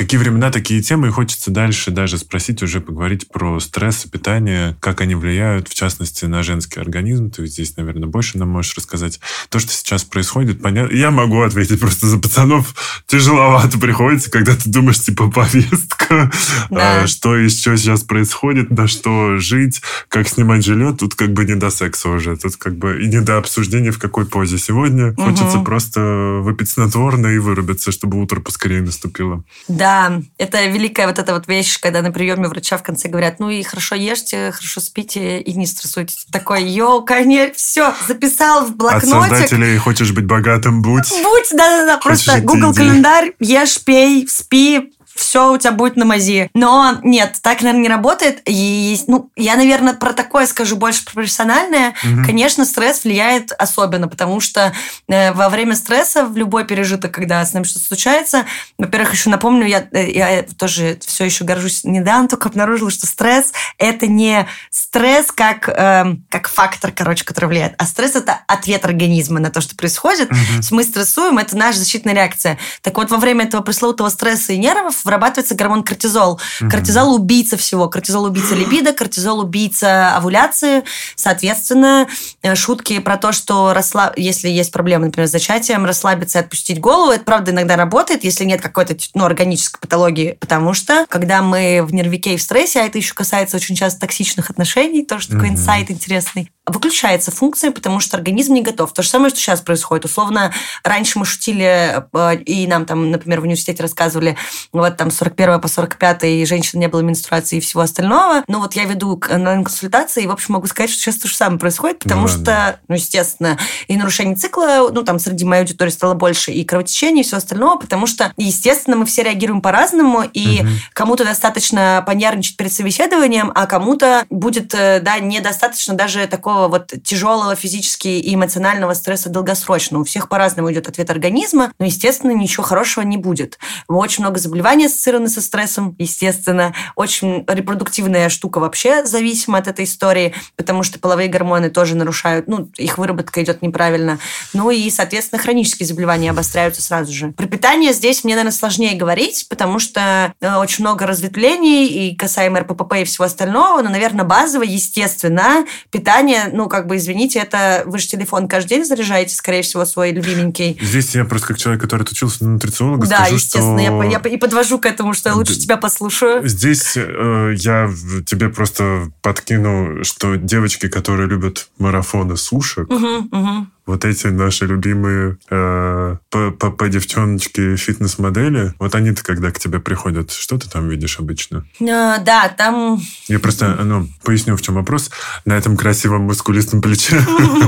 [0.01, 4.75] Какие времена, такие темы, и хочется дальше даже спросить, уже поговорить про стресс и питание,
[4.81, 7.31] как они влияют, в частности, на женский организм.
[7.31, 9.21] Ты здесь, наверное, больше нам можешь рассказать.
[9.51, 10.97] То, что сейчас происходит, понятно.
[10.97, 12.75] Я могу ответить просто за пацанов.
[13.09, 16.33] Тяжеловато приходится, когда ты думаешь, типа, повестка,
[16.71, 17.03] да.
[17.03, 20.97] а, что еще сейчас происходит, на что жить, как снимать жилье.
[20.99, 22.39] Тут как бы не до секса уже.
[22.39, 25.09] Тут как бы и не до обсуждения, в какой позе сегодня.
[25.09, 25.25] Угу.
[25.25, 29.45] Хочется просто выпить снотворное и вырубиться, чтобы утро поскорее наступило.
[29.69, 29.90] Да,
[30.39, 33.63] это великая вот эта вот вещь, когда на приеме врача в конце говорят, ну и
[33.63, 36.15] хорошо ешьте, хорошо спите и не стрессуйте.
[36.31, 39.15] Такой, йоу, конечно, все, записал в блокнотик.
[39.15, 41.11] От создателей «Хочешь быть богатым, будь».
[41.23, 46.51] Будь, да-да-да, просто Google календарь, ешь, пей, спи, все у тебя будет на мази.
[46.55, 48.43] Но нет, так, наверное, не работает.
[48.47, 51.95] И, ну, я, наверное, про такое скажу больше профессиональное.
[52.03, 52.27] Угу.
[52.27, 54.73] Конечно, стресс влияет особенно, потому что
[55.09, 58.47] э, во время стресса, в любой пережиток, когда с нами что-то случается,
[58.79, 63.53] во-первых, еще напомню, я, э, я тоже все еще горжусь недавно, только обнаружила, что стресс–
[63.79, 69.41] это не стресс как, э, как фактор, короче, который влияет, а стресс– это ответ организма
[69.41, 70.31] на то, что происходит.
[70.31, 70.39] Угу.
[70.71, 72.59] Мы стрессуем, это наша защитная реакция.
[72.83, 76.41] Так вот, во время этого пресловутого стресса и нервов вырабатывается гормон кортизол.
[76.61, 76.71] Угу.
[76.71, 77.89] Кортизол убийца всего.
[77.89, 80.85] Кортизол убийца либидо, кортизол убийца овуляции.
[81.17, 82.09] Соответственно,
[82.43, 84.17] э, шутки про то, что расслаб...
[84.17, 88.45] если есть проблемы, например, с зачатием, расслабиться и отпустить голову, это правда иногда работает, если
[88.45, 90.37] нет какой-то ну, органической патологии.
[90.41, 94.01] Потому что, когда мы в нервике и в стрессе, а это еще касается очень часто
[94.01, 98.93] токсичных отношений, тоже такой инсайт интересный, выключается функция, потому что организм не готов.
[98.93, 100.05] То же самое, что сейчас происходит.
[100.05, 100.53] Условно,
[100.83, 104.37] раньше мы шутили, э, и нам там, например, в университете рассказывали,
[104.73, 108.45] вот там 41 по 45 и женщин не было менструации и всего остального.
[108.49, 111.59] Но вот я веду онлайн-консультации, и, в общем, могу сказать, что сейчас то же самое
[111.59, 112.77] происходит, потому ну, что, да.
[112.89, 113.59] ну, естественно,
[113.89, 117.77] и нарушение цикла, ну, там, среди моей аудитории стало больше, и кровотечение, и все остальное,
[117.77, 120.69] потому что, естественно, мы все реагируем по-разному, и угу.
[120.93, 126.93] кому-то достаточно понервничать перед собеседованием, а кому-то будет, э, да, недостаточно даже такого такого вот
[127.03, 130.01] тяжелого физически и эмоционального стресса долгосрочно.
[130.01, 133.59] У всех по-разному идет ответ организма, но, естественно, ничего хорошего не будет.
[133.89, 136.75] Очень много заболеваний ассоциированы со стрессом, естественно.
[136.97, 142.71] Очень репродуктивная штука вообще зависима от этой истории, потому что половые гормоны тоже нарушают, ну,
[142.77, 144.19] их выработка идет неправильно.
[144.53, 147.33] Ну и, соответственно, хронические заболевания обостряются сразу же.
[147.33, 152.61] Про питание здесь мне, наверное, сложнее говорить, потому что э, очень много разветвлений и касаемо
[152.61, 157.99] РПП и всего остального, но, наверное, базово, естественно, питание ну, как бы, извините, это вы
[157.99, 160.79] же телефон каждый день заряжаете, скорее всего, свой любименький.
[160.81, 164.03] Здесь я просто как человек, который отучился на нутрициолога, да, скажу, естественно, что...
[164.03, 166.47] я, я и подвожу к этому, что я лучше тебя послушаю.
[166.47, 167.91] Здесь э, я
[168.27, 175.39] тебе просто подкину, что девочки, которые любят марафоны сушек, угу, угу вот эти наши любимые
[175.51, 181.65] э, по девчоночки фитнес-модели, вот они-то когда к тебе приходят, что ты там видишь обычно?
[181.81, 183.01] А, да, там...
[183.29, 185.11] Я просто ну, поясню, в чем вопрос.
[185.45, 187.21] На этом красивом мускулистом плече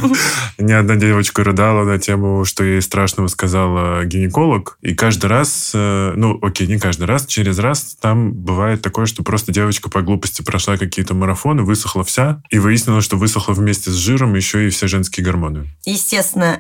[0.59, 4.79] ни одна девочка рыдала на тему, что ей страшного сказала гинеколог.
[4.83, 9.23] И каждый раз, э, ну, окей, не каждый раз, через раз там бывает такое, что
[9.23, 13.95] просто девочка по глупости прошла какие-то марафоны, высохла вся, и выяснила, что высохла вместе с
[13.95, 15.71] жиром еще и все женские гормоны.
[15.85, 16.12] Естественно,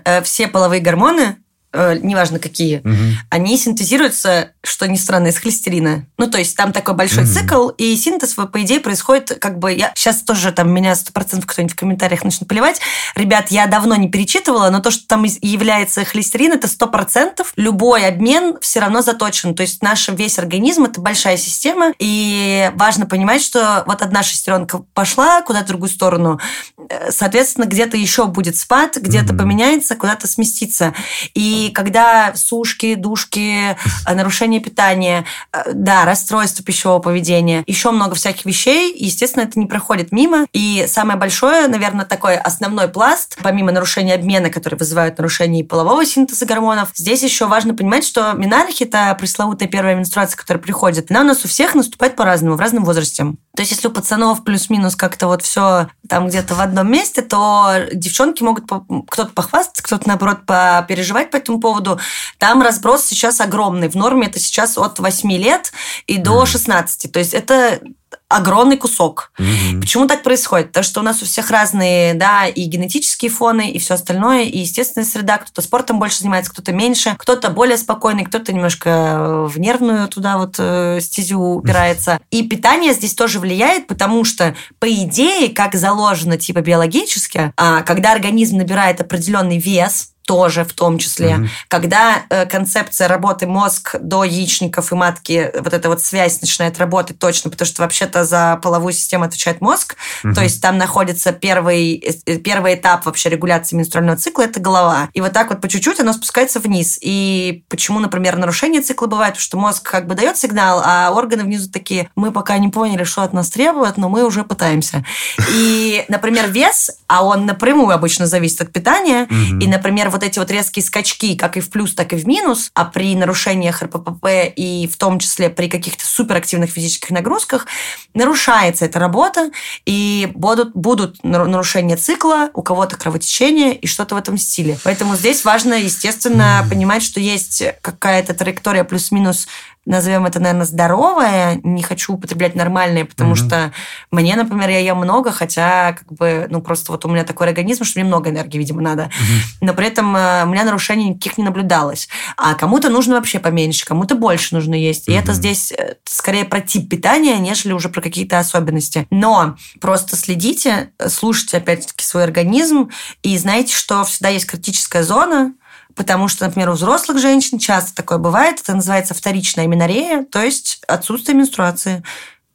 [0.04, 1.36] э, все половые гормоны
[1.72, 2.94] э, неважно какие, угу.
[3.30, 6.06] они синтезируются, что ни странно, из холестерина.
[6.18, 7.32] Ну, то есть там такой большой угу.
[7.32, 9.72] цикл, и синтез, по идее, происходит как бы...
[9.72, 12.80] Я сейчас тоже там меня сто процентов кто-нибудь в комментариях начнет поливать.
[13.14, 17.52] Ребят, я давно не перечитывала, но то, что там является холестерин, это сто процентов.
[17.56, 19.54] Любой обмен все равно заточен.
[19.54, 24.78] То есть наш весь организм– это большая система, и важно понимать, что вот одна шестеренка
[24.94, 26.40] пошла куда-то в другую сторону,
[26.88, 29.42] э, соответственно, где-то еще будет спад, где-то угу.
[29.42, 30.94] поменяется, куда-то сместится.
[31.34, 38.14] И и когда сушки, душки, э, нарушение питания, э, да, расстройство пищевого поведения, еще много
[38.14, 40.46] всяких вещей, естественно, это не проходит мимо.
[40.52, 46.46] И самое большое, наверное, такой основной пласт, помимо нарушения обмена, который вызывают нарушение полового синтеза
[46.46, 51.24] гормонов, здесь еще важно понимать, что менархия, это пресловутая первая менструация, которая приходит, она у
[51.24, 53.26] нас у всех наступает по-разному, в разном возрасте.
[53.54, 57.86] То есть, если у пацанов плюс-минус как-то вот все там где-то в одном месте, то
[57.92, 58.64] девчонки могут
[59.08, 62.00] кто-то похвастаться, кто-то, наоборот, попереживать по этому поводу.
[62.38, 63.88] Там разброс сейчас огромный.
[63.88, 65.72] В норме это сейчас от 8 лет
[66.06, 67.12] и до 16.
[67.12, 67.80] То есть, это
[68.28, 69.32] огромный кусок.
[69.38, 69.80] Mm-hmm.
[69.80, 70.68] Почему так происходит?
[70.68, 74.58] Потому что у нас у всех разные, да, и генетические фоны, и все остальное, и
[74.58, 75.38] естественная среда.
[75.38, 80.56] Кто-то спортом больше занимается, кто-то меньше, кто-то более спокойный, кто-то немножко в нервную туда вот
[80.58, 82.20] э, стезю упирается.
[82.30, 88.12] И питание здесь тоже влияет, потому что, по идее, как заложено типа биологически, а, когда
[88.12, 91.32] организм набирает определенный вес, тоже в том числе.
[91.32, 91.48] Mm-hmm.
[91.68, 97.18] Когда э, концепция работы мозг до яичников и матки, вот эта вот связь начинает работать
[97.18, 100.32] точно, потому что вообще-то за половую систему отвечает мозг, mm-hmm.
[100.32, 105.10] то есть там находится первый, э, первый этап вообще регуляции менструального цикла, это голова.
[105.12, 106.98] И вот так вот по чуть-чуть оно спускается вниз.
[107.02, 109.34] И почему, например, нарушение цикла бывает?
[109.34, 113.04] Потому что мозг как бы дает сигнал, а органы внизу такие, мы пока не поняли,
[113.04, 115.04] что от нас требуют, но мы уже пытаемся.
[115.50, 119.60] И, например, вес, а он напрямую обычно зависит от питания, mm-hmm.
[119.60, 122.70] и, например, вот эти вот резкие скачки, как и в плюс, так и в минус,
[122.74, 127.66] а при нарушениях РППП и в том числе при каких-то суперактивных физических нагрузках,
[128.14, 129.50] нарушается эта работа,
[129.86, 134.78] и будут, будут нарушения цикла, у кого-то кровотечение и что-то в этом стиле.
[134.84, 139.46] Поэтому здесь важно, естественно, понимать, что есть какая-то траектория плюс-минус
[139.84, 143.46] назовем это, наверное, здоровое, не хочу употреблять нормальное, потому mm-hmm.
[143.46, 143.72] что
[144.10, 147.84] мне, например, я ем много, хотя как бы, ну, просто вот у меня такой организм,
[147.84, 149.04] что мне много энергии, видимо, надо.
[149.04, 149.56] Mm-hmm.
[149.62, 152.08] Но при этом э, у меня нарушений никаких не наблюдалось.
[152.36, 155.08] А кому-то нужно вообще поменьше, кому-то больше нужно есть.
[155.08, 155.20] И mm-hmm.
[155.20, 159.08] это здесь э, скорее про тип питания, нежели уже про какие-то особенности.
[159.10, 162.90] Но просто следите, слушайте, опять-таки, свой организм
[163.22, 165.54] и знаете, что всегда есть критическая зона,
[165.94, 168.60] Потому что, например, у взрослых женщин часто такое бывает.
[168.60, 172.02] Это называется вторичная менорея, то есть отсутствие менструации.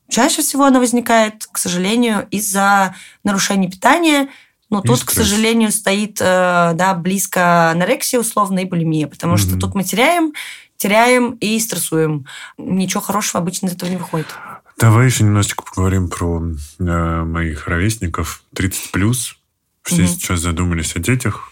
[0.09, 4.29] Чаще всего она возникает, к сожалению, из-за нарушения питания.
[4.69, 9.41] Ну, тут, к сожалению, стоит э, да, близко анорексия условно и булимия, потому угу.
[9.41, 10.33] что тут мы теряем,
[10.77, 12.25] теряем и стрессуем.
[12.57, 14.27] Ничего хорошего обычно из этого не выходит.
[14.77, 16.41] Давай еще немножечко поговорим про
[16.79, 19.37] э, моих ровесников 30 плюс.
[19.83, 20.09] Все угу.
[20.09, 21.49] сейчас задумались о детях.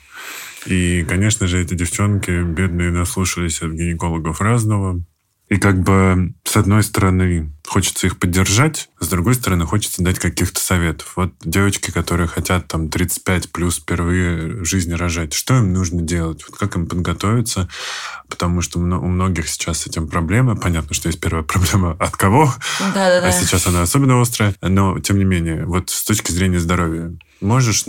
[0.66, 5.04] И, конечно же, эти девчонки бедные наслушались от гинекологов разного.
[5.48, 10.60] И как бы, с одной стороны, хочется их поддержать, с другой стороны, хочется дать каких-то
[10.60, 11.14] советов.
[11.16, 16.44] Вот девочки, которые хотят там 35 плюс впервые в жизни рожать, что им нужно делать?
[16.50, 17.70] Вот как им подготовиться?
[18.28, 20.56] Потому что у многих сейчас с этим проблемы.
[20.56, 23.28] Понятно, что есть первая проблема от кого, Да-да-да.
[23.28, 24.56] а сейчас она особенно острая.
[24.64, 27.16] Но, тем не менее, вот с точки зрения здоровья,
[27.46, 27.86] можешь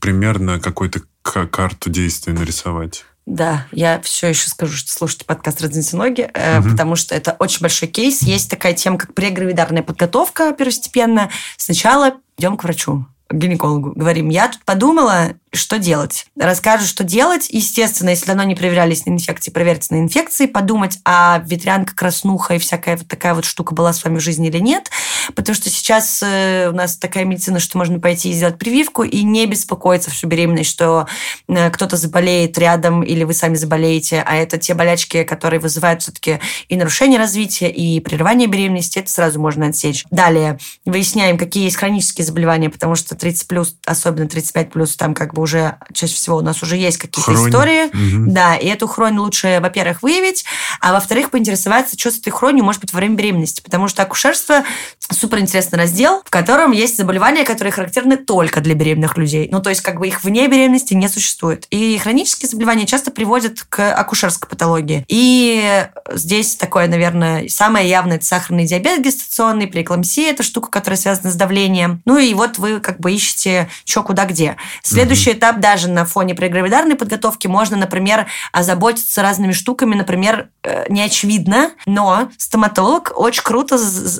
[0.00, 3.04] примерно какой-то карту действий нарисовать?
[3.26, 6.70] Да, я все еще скажу, что слушайте подкаст «Раздвиньте ноги», угу.
[6.70, 8.22] потому что это очень большой кейс.
[8.22, 11.30] Есть такая тема, как прегравидарная подготовка первостепенно.
[11.56, 13.92] Сначала идем к врачу гинекологу.
[13.94, 16.26] Говорим, я тут подумала, что делать.
[16.38, 17.48] Расскажу, что делать.
[17.50, 22.58] Естественно, если давно не проверялись на инфекции, проверьте на инфекции, подумать, а ветрянка, краснуха и
[22.58, 24.90] всякая вот такая вот штука была с вами в жизни или нет.
[25.34, 29.22] Потому что сейчас э, у нас такая медицина, что можно пойти и сделать прививку и
[29.22, 31.08] не беспокоиться всю беременность, что
[31.48, 36.38] э, кто-то заболеет рядом или вы сами заболеете, а это те болячки, которые вызывают все-таки
[36.68, 40.04] и нарушение развития, и прерывание беременности, это сразу можно отсечь.
[40.10, 45.34] Далее выясняем, какие есть хронические заболевания, потому что 30 плюс, особенно 35 плюс, там как
[45.34, 47.48] бы уже чаще всего у нас уже есть какие-то Хронь.
[47.48, 47.86] истории.
[47.94, 48.32] Мгм.
[48.32, 50.44] Да, и эту хронь лучше, во-первых, выявить,
[50.80, 53.60] а во-вторых, поинтересоваться, что с этой хронью может быть во время беременности.
[53.60, 54.64] Потому что акушерство
[55.10, 59.48] супер интересный раздел, в котором есть заболевания, которые характерны только для беременных людей.
[59.52, 61.66] Ну, то есть, как бы их вне беременности не существует.
[61.70, 65.04] И хронические заболевания часто приводят к акушерской патологии.
[65.08, 71.30] И здесь такое, наверное, самое явное это сахарный диабет гестационный, преэклампсия, это штука, которая связана
[71.30, 72.02] с давлением.
[72.04, 74.56] Ну и вот вы как бы ищете что, куда, где.
[74.82, 81.02] Следующий этап даже на фоне прегравидарной подготовки можно, например, озаботиться разными штуками, например, э, не
[81.02, 83.78] очевидно, но стоматолог очень круто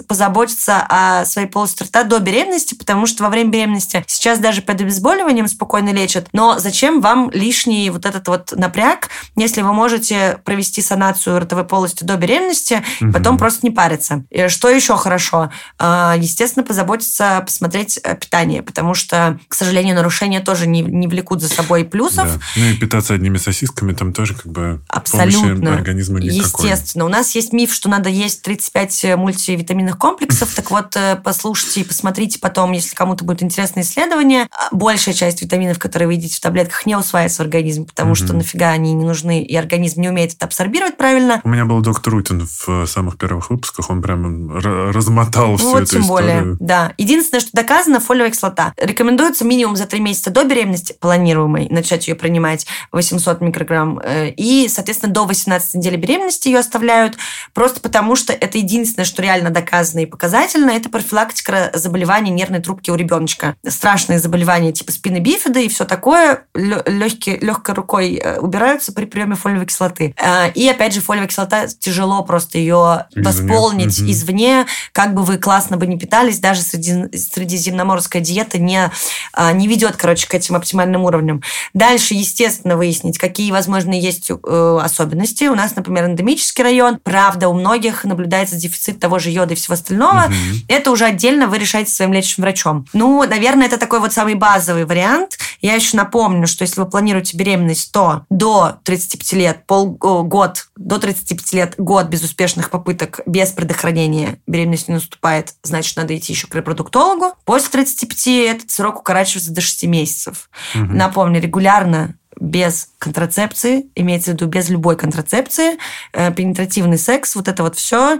[0.08, 4.80] позаботится о своей полости рта до беременности, потому что во время беременности сейчас даже под
[4.80, 6.28] обезболиванием спокойно лечат.
[6.32, 12.04] Но зачем вам лишний вот этот вот напряг, если вы можете провести санацию ротовой полости
[12.04, 13.12] до беременности, Мгм.
[13.12, 14.24] потом просто не париться.
[14.48, 15.50] Что еще хорошо?
[15.78, 21.40] А, Естественно, позаботиться, посмотреть э, питание, потому что, к сожалению, нарушения тоже не, не влекут
[21.40, 22.26] за собой плюсов.
[22.26, 22.40] Да.
[22.56, 25.54] Ну и питаться одними сосисками там тоже как бы Абсолютно.
[25.56, 26.68] помощи организму никакой.
[26.70, 27.04] Естественно.
[27.04, 30.54] У нас есть миф, что надо есть 35 мультивитаминных комплексов.
[30.54, 34.46] Так вот, э, послушайте и посмотрите потом, если кому-то будет интересно исследование.
[34.50, 38.32] А, Большая часть витаминов, которые вы едите в таблетках, не усваивается в организме, потому что
[38.32, 41.40] нафига они не нужны, и организм не умеет это абсорбировать правильно.
[41.44, 45.92] У меня был доктор Утин в самых первых выпусках, он прям размотал всю вот эту
[45.92, 46.56] тем более, историю.
[46.60, 46.92] да.
[46.98, 48.69] Единственное, что доказано, фолиевая кислота.
[48.76, 53.98] Рекомендуется минимум за три месяца до беременности планируемой начать ее принимать 800 микрограмм.
[54.02, 57.16] э, И, соответственно, до 18 недели беременности ее оставляют,
[57.54, 62.90] просто потому что это единственное, что реально доказано и показательно, это профилактика заболеваний нервной трубки
[62.90, 63.56] у ребеночка.
[63.66, 69.36] Страшные заболевания типа спины бифида и все такое легкой, легкой рукой э, убираются при приеме
[69.36, 70.14] фолиевой кислоты.
[70.20, 73.24] Э, И, опять же, фолиевая кислота тяжело просто ее Извне.
[73.24, 74.10] восполнить Мгм.
[74.10, 78.90] извне, как бы вы классно бы не питались, даже среди, средиземноморская диета не,
[79.32, 81.42] а, не ведет, короче, к этим оптимальным уровням.
[81.74, 85.44] Дальше, естественно, выяснить, какие, возможно, есть э, особенности.
[85.44, 86.98] У нас, например, эндемический район.
[87.02, 90.26] Правда, у многих наблюдается дефицит того же йода и всего остального.
[90.28, 90.62] Мгм.
[90.68, 92.86] Это уже отдельно вы решаете своим лечащим врачом.
[92.92, 95.38] Ну, наверное, это такой вот самый базовый вариант.
[95.60, 101.52] Я еще напомню, что если вы планируете беременность, то до 35 лет, полгод, до 35
[101.52, 106.54] лет, год без успешных попыток, без предохранения беременность не наступает, значит, надо идти еще к
[106.54, 107.34] репродуктологу.
[107.44, 110.50] После 35 этот срок укорачивается до 6 месяцев.
[110.74, 110.96] Мгм.
[110.96, 115.78] Напомню, регулярно без контрацепции, имеется в виду без любой контрацепции,
[116.12, 118.18] э, пенетративный секс, вот это вот все.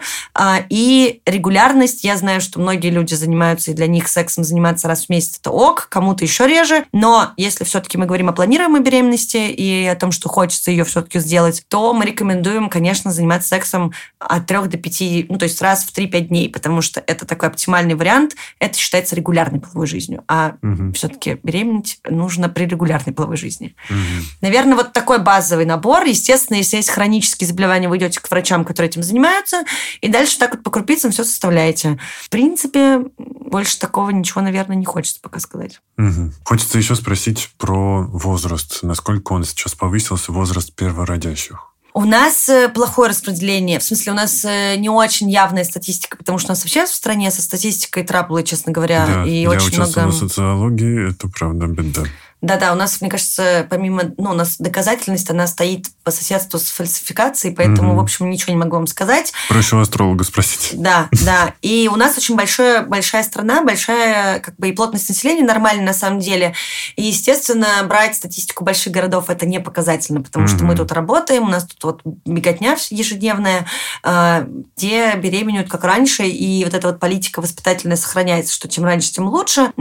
[0.69, 5.09] И регулярность, я знаю, что многие люди занимаются, и для них сексом заниматься раз в
[5.11, 9.87] месяц это ок, кому-то еще реже, но если все-таки мы говорим о планируемой беременности и
[9.87, 14.69] о том, что хочется ее все-таки сделать, то мы рекомендуем, конечно, заниматься сексом от 3
[14.69, 18.37] до 5, ну то есть раз в 3-5 дней, потому что это такой оптимальный вариант,
[18.59, 20.93] это считается регулярной половой жизнью, а Мгм.
[20.93, 23.75] все-таки беременеть нужно при регулярной половой жизни.
[23.89, 24.10] Мгм.
[24.41, 26.05] Наверное, вот такой базовый набор.
[26.05, 29.65] Естественно, если есть хронические заболевания, вы идете к врачам, которые этим занимаются,
[30.01, 31.99] и дальше так вот по крупицам все составляете.
[32.23, 35.81] В принципе, больше такого ничего, наверное, не хочется пока сказать.
[35.97, 36.33] Мгм.
[36.45, 38.81] Хочется еще спросить про возраст.
[38.83, 41.71] Насколько он сейчас повысился, возраст первородящих?
[41.93, 43.81] У нас э, плохое распределение.
[43.81, 46.91] В смысле, у нас э, не очень явная статистика, потому что у нас вообще в
[46.91, 50.03] стране со статистикой траблы, честно говоря, да, и я очень много...
[50.03, 52.05] на социологии, это правда беда.
[52.43, 56.71] Да-да, у нас, мне кажется, помимо, ну, у нас доказательность, она стоит по соседству с
[56.71, 57.97] фальсификацией, поэтому, Мгм.
[57.97, 59.33] в общем, ничего не могу вам сказать.
[59.49, 60.71] Проще у астролога спросить.
[60.73, 61.55] Да, да.
[61.61, 65.93] И у нас очень большое, большая страна, большая как бы и плотность населения нормальная на
[65.93, 66.55] самом деле.
[66.97, 71.49] И, естественно, брать статистику больших городов это не показательно, потому что мы тут работаем, у
[71.49, 73.67] нас тут вот беготня ежедневная,
[74.03, 79.13] э, где беременеют как раньше, и вот эта вот политика воспитательная сохраняется, что чем раньше,
[79.13, 79.73] тем лучше.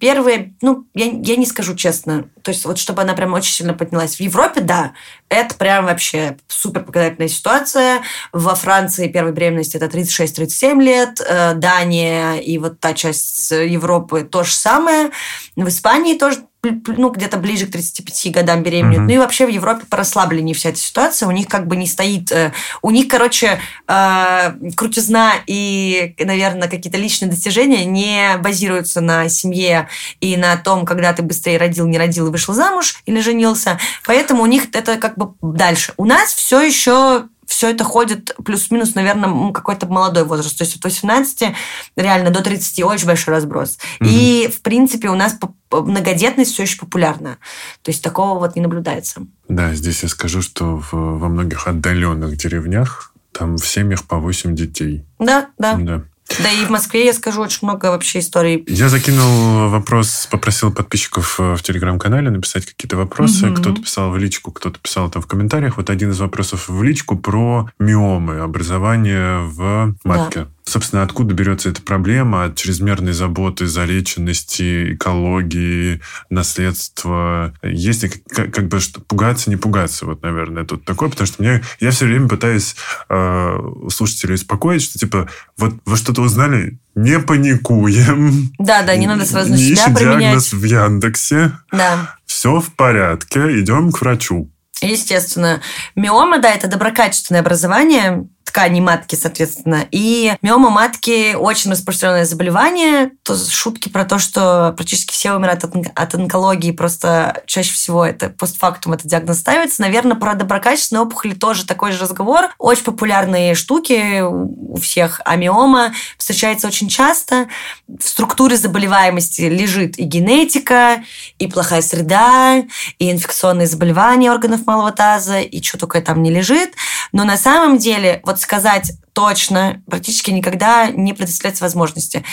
[0.00, 2.07] Первые, ну, я, я не скажу честно,
[2.42, 4.16] то есть вот чтобы она прям очень сильно поднялась.
[4.16, 4.92] В Европе, да,
[5.28, 8.02] это прям вообще супер показательная ситуация.
[8.32, 14.44] Во Франции первая беременность это 36-37 лет, э, Дания и вот та часть Европы то
[14.44, 15.10] же самое.
[15.56, 18.98] В Испании тоже ну, где-то ближе к 35 годам беременеют.
[18.98, 19.06] Мгм.
[19.06, 21.28] Ну и вообще в Европе порасслабленнее вся эта ситуация.
[21.28, 22.32] У них как бы не стоит...
[22.32, 22.52] э,
[22.82, 29.88] У них, короче, э, крутизна и, наверное, какие-то личные достижения не базируются на семье
[30.20, 33.78] и на том, когда ты быстрее родил, не родил и вышел замуж или женился.
[34.04, 35.92] Поэтому у них это как бы дальше.
[35.96, 40.56] У нас все еще все это ходит плюс-минус, наверное, какой-то молодой возраст.
[40.58, 41.54] То есть от 18
[41.96, 43.78] реально до 30 очень большой разброс.
[44.00, 45.34] И, в принципе, у нас
[45.72, 47.38] многодетность все еще популярна.
[47.82, 49.22] То есть такого вот не наблюдается.
[49.48, 54.54] Да, здесь я скажу, что в- во многих отдаленных деревнях там в семьях по 8
[54.54, 55.04] детей.
[55.18, 55.74] Да, да.
[55.76, 56.02] Да.
[56.42, 58.64] Да и в Москве, я скажу, очень много вообще историй.
[58.68, 63.46] Я закинул вопрос, попросил подписчиков э, в телеграм-канале написать какие-то вопросы.
[63.46, 63.56] Угу.
[63.56, 65.78] Кто-то писал в личку, кто-то писал там в комментариях.
[65.78, 70.40] Вот один из вопросов в личку про миомы, образование в матке.
[70.40, 70.48] Да.
[70.68, 72.44] Собственно, откуда берется эта проблема?
[72.44, 77.54] От чрезмерной заботы, залеченности, экологии, наследства?
[77.62, 80.04] Есть ли как, как бы что, пугаться, не пугаться?
[80.04, 82.76] Вот, наверное, тут такое, потому что мне, я все время пытаюсь
[83.08, 83.58] э,
[83.90, 88.52] слушателей успокоить, что типа, вот вы что-то узнали, не паникуем.
[88.58, 90.20] Да, да, не надо сразу не себя применять.
[90.20, 91.52] диагноз в Яндексе.
[91.72, 92.14] Да.
[92.26, 94.50] Все в порядке, идем к врачу.
[94.80, 95.60] Естественно.
[95.96, 99.84] Миома, да, это доброкачественное образование, ткани матки, соответственно.
[99.90, 103.10] И миома матки очень распространенное заболевание.
[103.22, 108.30] То шутки про то, что практически все умирают от, от онкологии, просто чаще всего это
[108.30, 109.82] постфактум этот диагноз ставится.
[109.82, 112.46] Наверное, про доброкачественные опухоли тоже такой же разговор.
[112.56, 115.20] Очень популярные штуки у всех.
[115.26, 117.48] А миома встречается очень часто.
[117.86, 121.04] В структуре заболеваемости лежит и генетика,
[121.38, 122.64] и плохая среда,
[122.98, 126.72] и инфекционные заболевания органов малого таза, и что только там не лежит.
[127.12, 132.24] Но на самом деле вот сказать точно практически никогда не предоставляется возможности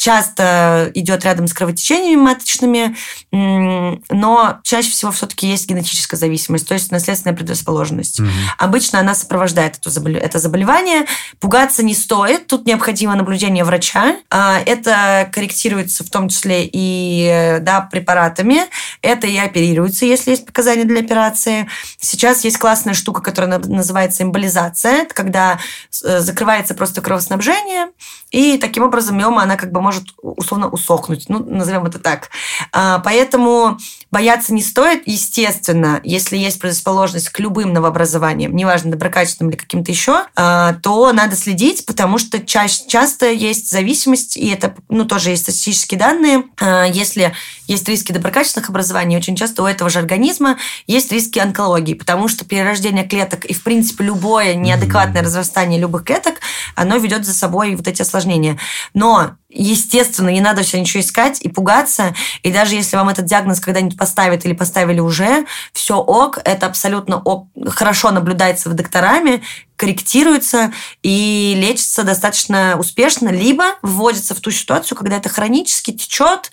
[0.00, 2.96] часто идет рядом с кровотечениями маточными,
[3.30, 8.18] но чаще всего все-таки есть генетическая зависимость, то есть наследственная предрасположенность.
[8.18, 8.28] Угу.
[8.56, 11.04] Обычно она сопровождает это заболевание.
[11.38, 14.16] Пугаться не стоит, тут необходимо наблюдение врача.
[14.30, 18.62] А, это корректируется в том числе и да, препаратами.
[19.02, 21.68] Это и оперируется, если есть показания для операции.
[22.00, 25.02] Сейчас есть классная штука, которая называется эмболизация.
[25.02, 25.58] Это когда
[26.02, 27.88] э, закрывается просто кровоснабжение,
[28.30, 29.89] и таким образом миома, она как бы может
[30.22, 32.30] условно усохнуть, ну, назовем это так.
[32.72, 33.78] А, поэтому
[34.10, 35.02] бояться не стоит.
[35.06, 41.36] Естественно, если есть предрасположенность к любым новообразованиям, неважно, доброкачественным или каким-то еще, а, то надо
[41.36, 46.44] следить, потому что чаще, часто есть зависимость, и это, ну, тоже есть статистические данные.
[46.60, 47.32] А, если
[47.66, 52.44] есть риски доброкачественных образований, очень часто у этого же организма есть риски онкологии, потому что
[52.44, 56.36] перерождение клеток и, в принципе, любое неадекватное разрастание любых клеток,
[56.74, 58.58] оно ведет за собой вот эти осложнения.
[58.94, 62.14] Но естественно, не надо все ничего искать и пугаться.
[62.42, 67.20] И даже если вам этот диагноз когда-нибудь поставят или поставили уже, все ок, это абсолютно
[67.20, 69.42] ок, хорошо наблюдается в докторами,
[69.80, 76.50] корректируется и лечится достаточно успешно, либо вводится в ту ситуацию, когда это хронически течет,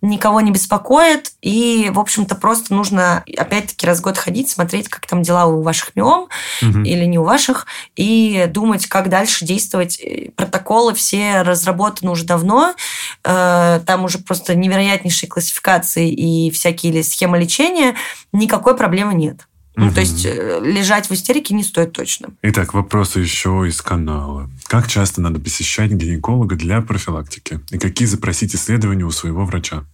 [0.00, 5.08] никого не беспокоит, и, в общем-то, просто нужно, опять-таки, раз в год ходить, смотреть, как
[5.08, 6.28] там дела у ваших миом
[6.62, 6.78] угу.
[6.82, 7.66] или не у ваших,
[7.96, 10.00] и думать, как дальше действовать.
[10.36, 12.76] Протоколы все разработаны уже давно,
[13.24, 17.96] э, там уже просто невероятнейшие классификации и всякие схемы лечения,
[18.30, 19.47] никакой проблемы нет.
[19.78, 22.30] Ну, то есть э, лежать в истерике не стоит точно.
[22.42, 24.50] Итак, вопросы еще из канала.
[24.66, 27.60] Как часто надо посещать гинеколога для профилактики?
[27.70, 29.84] И какие запросить исследования у своего врача?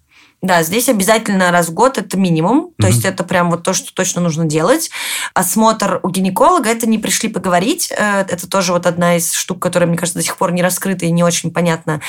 [0.44, 2.72] Да, здесь обязательно раз в год это минимум.
[2.78, 2.90] То mm-hmm.
[2.90, 4.90] есть это прям вот то, что точно нужно делать.
[5.32, 7.90] Осмотр у гинеколога это не пришли поговорить.
[7.96, 11.06] Э, это тоже вот одна из штук, которая, мне кажется, до сих пор не раскрыта
[11.06, 12.02] и не очень понятна.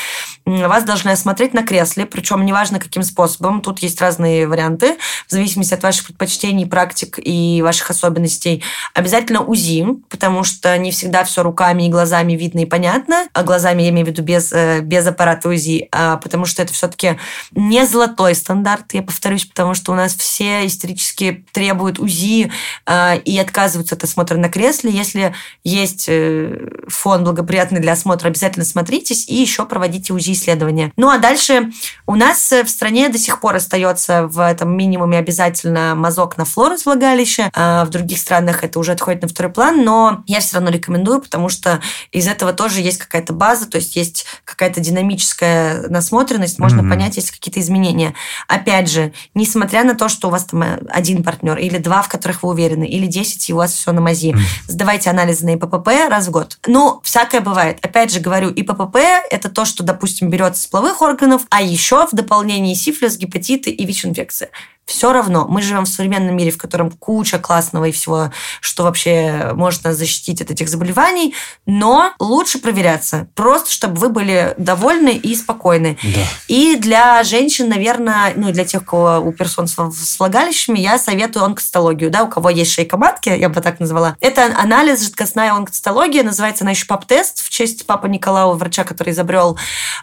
[0.45, 3.61] Вас должны осмотреть на кресле, причем неважно каким способом.
[3.61, 8.61] Тут есть разные варианты, в зависимости от ваших предпочтений, практик и ваших особенностей.
[8.93, 13.27] Обязательно УЗИ, потому что не всегда все руками и глазами видно и понятно.
[13.31, 16.73] А глазами я имею в виду без, э, без аппарата УЗИ, а потому что это
[16.73, 17.17] все-таки
[17.53, 22.51] не золотой золотой стандарт, я повторюсь, потому что у нас все исторически требуют УЗИ
[22.85, 24.91] э, и отказываются от осмотра на кресле.
[24.91, 30.91] Если есть э, фон благоприятный для осмотра, обязательно смотритесь и еще проводите УЗИ-исследования.
[30.97, 31.71] Ну а дальше
[32.07, 36.75] у нас в стране до сих пор остается в этом минимуме обязательно мазок на флору
[36.75, 37.49] из влагалища.
[37.53, 41.21] А в других странах это уже отходит на второй план, но я все равно рекомендую,
[41.21, 41.79] потому что
[42.11, 46.89] из этого тоже есть какая-то база, то есть есть какая-то динамическая насмотренность, можно mm-hmm.
[46.89, 48.14] понять, есть какие-то изменения.
[48.47, 52.09] Опять же, несмотря на то, что у вас там э, один партнер, или два, в
[52.09, 54.39] которых вы уверены, или десять, и у вас все на мази, mm.
[54.67, 56.57] сдавайте анализы на ИППП раз в год.
[56.67, 57.79] Ну, всякое бывает.
[57.83, 58.97] Опять же говорю, ИППП–
[59.29, 63.85] это то, что, допустим, берется с половых органов, а еще в дополнении сифилис, гепатиты и
[63.85, 64.49] ВИЧ-инфекция
[64.85, 68.31] все равно мы живем в современном мире, в котором куча классного и всего,
[68.61, 71.33] что вообще может нас защитить от этих заболеваний,
[71.65, 75.97] но лучше проверяться, просто чтобы вы были довольны и спокойны.
[76.03, 76.21] Да.
[76.47, 81.45] И для женщин, наверное, ну для тех, у кого у персон с, влагалищами, я советую
[81.45, 84.15] онкостологию, да, у кого есть шейка матки, я бы так назвала.
[84.19, 89.57] Это анализ жидкостная онкостология, называется она еще ПАП-тест в честь папы Николаева, врача, который изобрел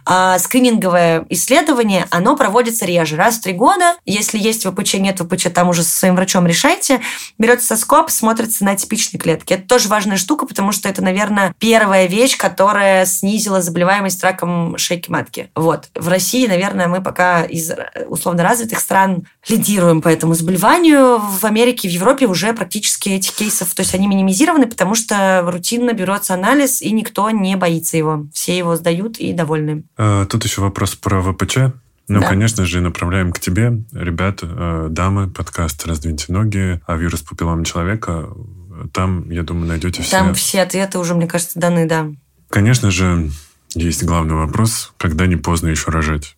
[0.05, 2.07] а, скрининговое исследование.
[2.11, 3.95] Оно проводится реже, раз в три года.
[4.05, 7.01] Если есть ВПЧ, нет ВПЧ, там уже со своим врачом решайте.
[7.39, 9.55] Берется соскоб, смотрится на типичные клетки.
[9.55, 15.11] Это тоже важная штука, потому что это, наверное, первая вещь, которая снизила заболеваемость раком шейки
[15.11, 15.51] матки.
[15.55, 15.89] Вот.
[15.95, 17.73] В России, наверное, мы пока из
[18.07, 21.19] условно развитых стран лидируем по этому заболеванию.
[21.19, 25.93] В Америке, в Европе уже практически этих кейсов, то есть они минимизированы, потому что рутинно
[25.93, 28.27] берется анализ, и никто не боится его.
[28.33, 29.85] Все его сдают и довольны.
[29.97, 31.59] А, тут еще вопрос про ВПЧ.
[32.13, 32.29] Ну, да.
[32.29, 38.29] конечно же, направляем к тебе, ребят, э, дамы, подкаст «Раздвиньте ноги», а вирус папиллома человека.
[38.93, 40.11] Там, я думаю, найдете все...
[40.11, 42.09] Там все ответы уже, мне кажется, даны, да.
[42.51, 43.31] Конечно же,
[43.75, 46.37] есть главный вопрос, когда не поздно еще рожать.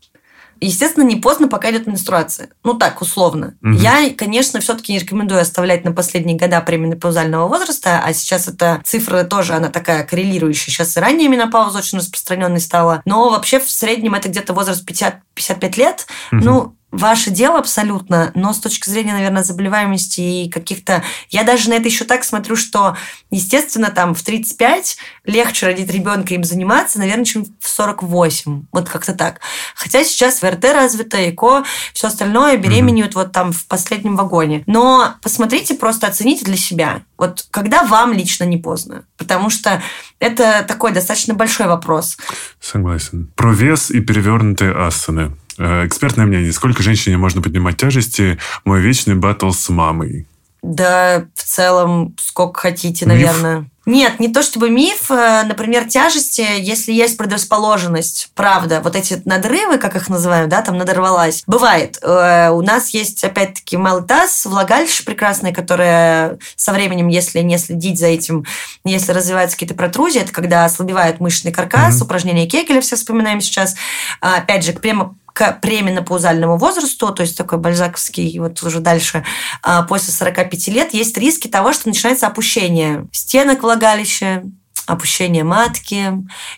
[0.64, 2.48] Естественно, не поздно, пока идет менструация.
[2.64, 3.54] Ну так, условно.
[3.62, 3.72] Угу.
[3.74, 9.24] Я, конечно, все-таки не рекомендую оставлять на последние года пременопаузального возраста, а сейчас эта цифра
[9.24, 10.72] тоже, она такая коррелирующая.
[10.72, 13.02] Сейчас и ранняя менопауза очень распространенной стала.
[13.04, 16.06] Но вообще в среднем это где-то возраст 50-55 лет.
[16.32, 16.44] Угу.
[16.44, 21.02] Ну, ваше дело абсолютно, но с точки зрения, наверное, заболеваемости и каких-то...
[21.30, 22.96] Я даже на это еще так смотрю, что,
[23.30, 28.66] естественно, там в 35 легче родить ребенка им заниматься, наверное, чем в 48.
[28.72, 29.40] Вот как-то так.
[29.74, 33.24] Хотя сейчас ВРТ развито, ЭКО, все остальное беременеют mm-hmm.
[33.24, 34.62] вот там в последнем вагоне.
[34.66, 37.02] Но посмотрите, просто оцените для себя.
[37.18, 39.04] Вот когда вам лично не поздно?
[39.16, 39.82] Потому что
[40.18, 42.16] это такой достаточно большой вопрос.
[42.60, 43.30] Согласен.
[43.34, 45.32] Про вес и перевернутые асаны.
[45.58, 46.52] Э, экспертное мнение.
[46.52, 48.38] Сколько женщине можно поднимать тяжести?
[48.64, 50.26] Мой вечный батл с мамой.
[50.62, 53.58] Да, в целом, сколько хотите, наверное.
[53.58, 53.68] Миф?
[53.86, 55.10] Нет, не то чтобы миф.
[55.10, 60.78] Э, например, тяжести, если есть предрасположенность, правда, вот эти надрывы, как их называют, да, там
[60.78, 61.98] надорвалась, бывает.
[62.00, 67.98] Э, у нас есть, опять-таки, малый таз, влагалище прекрасное, которое со временем, если не следить
[67.98, 68.46] за этим,
[68.84, 72.04] если развиваются какие-то протрузии, это когда ослабевает мышечный каркас, mm-hmm.
[72.04, 73.74] упражнения Кегеля все вспоминаем сейчас.
[74.22, 79.24] А, опять же, прямо к пременопаузальному возрасту, то есть такой бальзаковский, вот уже дальше,
[79.62, 84.44] а, после 45 лет, есть риски того, что начинается опущение стенок влагалища,
[84.86, 86.12] опущение матки.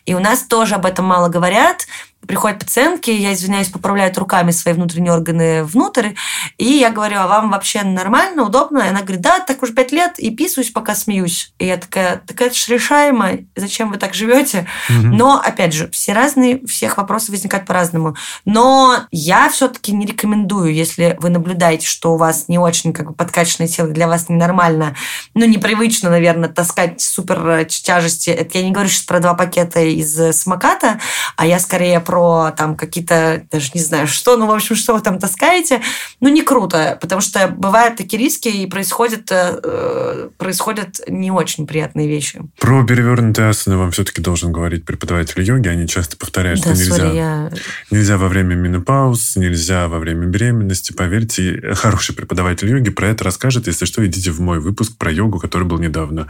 [0.04, 1.86] И у нас тоже об этом мало говорят,
[2.26, 6.10] приходят пациентки, я извиняюсь, поправляют руками свои внутренние органы внутрь,
[6.58, 8.78] и я говорю, а вам вообще нормально, удобно?
[8.80, 11.52] И она говорит, да, так уже пять лет, и писаюсь, пока смеюсь.
[11.58, 14.66] И я такая, так это же решаемо, зачем вы так живете?
[14.88, 15.06] Угу.
[15.08, 18.16] Но, опять же, все разные, всех вопросы возникают по-разному.
[18.44, 23.14] Но я все-таки не рекомендую, если вы наблюдаете, что у вас не очень как бы
[23.14, 24.96] подкачанное тело, для вас ненормально,
[25.34, 28.30] ну, непривычно, наверное, таскать супер тяжести.
[28.30, 31.00] Это я не говорю сейчас про два пакета из самоката,
[31.36, 34.94] а я скорее про про там какие-то, даже не знаю что, ну, в общем, что
[34.94, 35.82] вы там таскаете,
[36.20, 42.08] ну, не круто, потому что бывают такие риски и происходят, э, происходят не очень приятные
[42.08, 42.40] вещи.
[42.58, 47.04] Про перевернутые асаны вам все-таки должен говорить преподаватель йоги, они часто повторяют, да, что нельзя,
[47.04, 47.50] sorry, я...
[47.90, 53.66] нельзя во время менопауз, нельзя во время беременности, поверьте, хороший преподаватель йоги про это расскажет,
[53.66, 56.28] если что, идите в мой выпуск про йогу, который был недавно.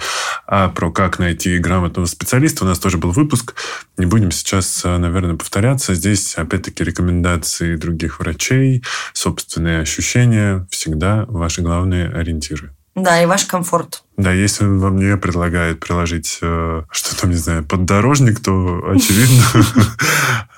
[0.49, 2.65] А про как найти грамотного специалиста.
[2.65, 3.55] У нас тоже был выпуск,
[3.97, 5.95] не будем сейчас, э, наверное, повторяться, меняться.
[5.95, 12.71] Здесь, опять-таки, рекомендации других врачей, собственные ощущения всегда ваши главные ориентиры.
[12.95, 14.05] Да, и ваш комфорт.
[14.17, 19.43] Да, если он вам не предлагает приложить э, что там, не знаю, поддорожник, то очевидно.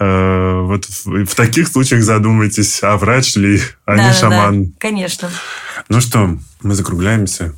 [0.00, 4.72] Э, вот в таких случаях задумайтесь, а врач ли, а не шаман.
[4.78, 5.28] Конечно.
[5.88, 7.52] Ну что, мы закругляемся.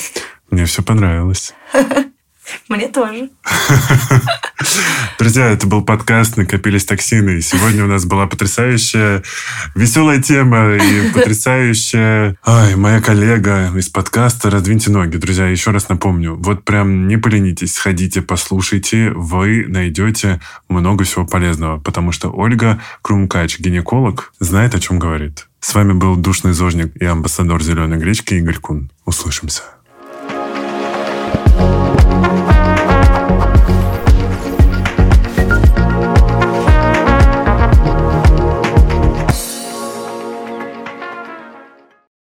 [0.50, 1.54] Мне все понравилось.
[2.68, 3.30] Мне тоже.
[5.18, 7.38] Друзья, это был подкаст «Накопились токсины».
[7.38, 9.22] И сегодня у нас была потрясающая,
[9.74, 12.36] веселая тема и потрясающая...
[12.44, 15.16] Ай, моя коллега из подкаста «Раздвиньте ноги».
[15.16, 21.78] Друзья, еще раз напомню, вот прям не поленитесь, сходите, послушайте, вы найдете много всего полезного,
[21.78, 25.48] потому что Ольга Крумкач, гинеколог, знает, о чем говорит.
[25.60, 28.90] С вами был душный зожник и амбассадор зеленой гречки Игорь Кун.
[29.06, 29.62] Услышимся.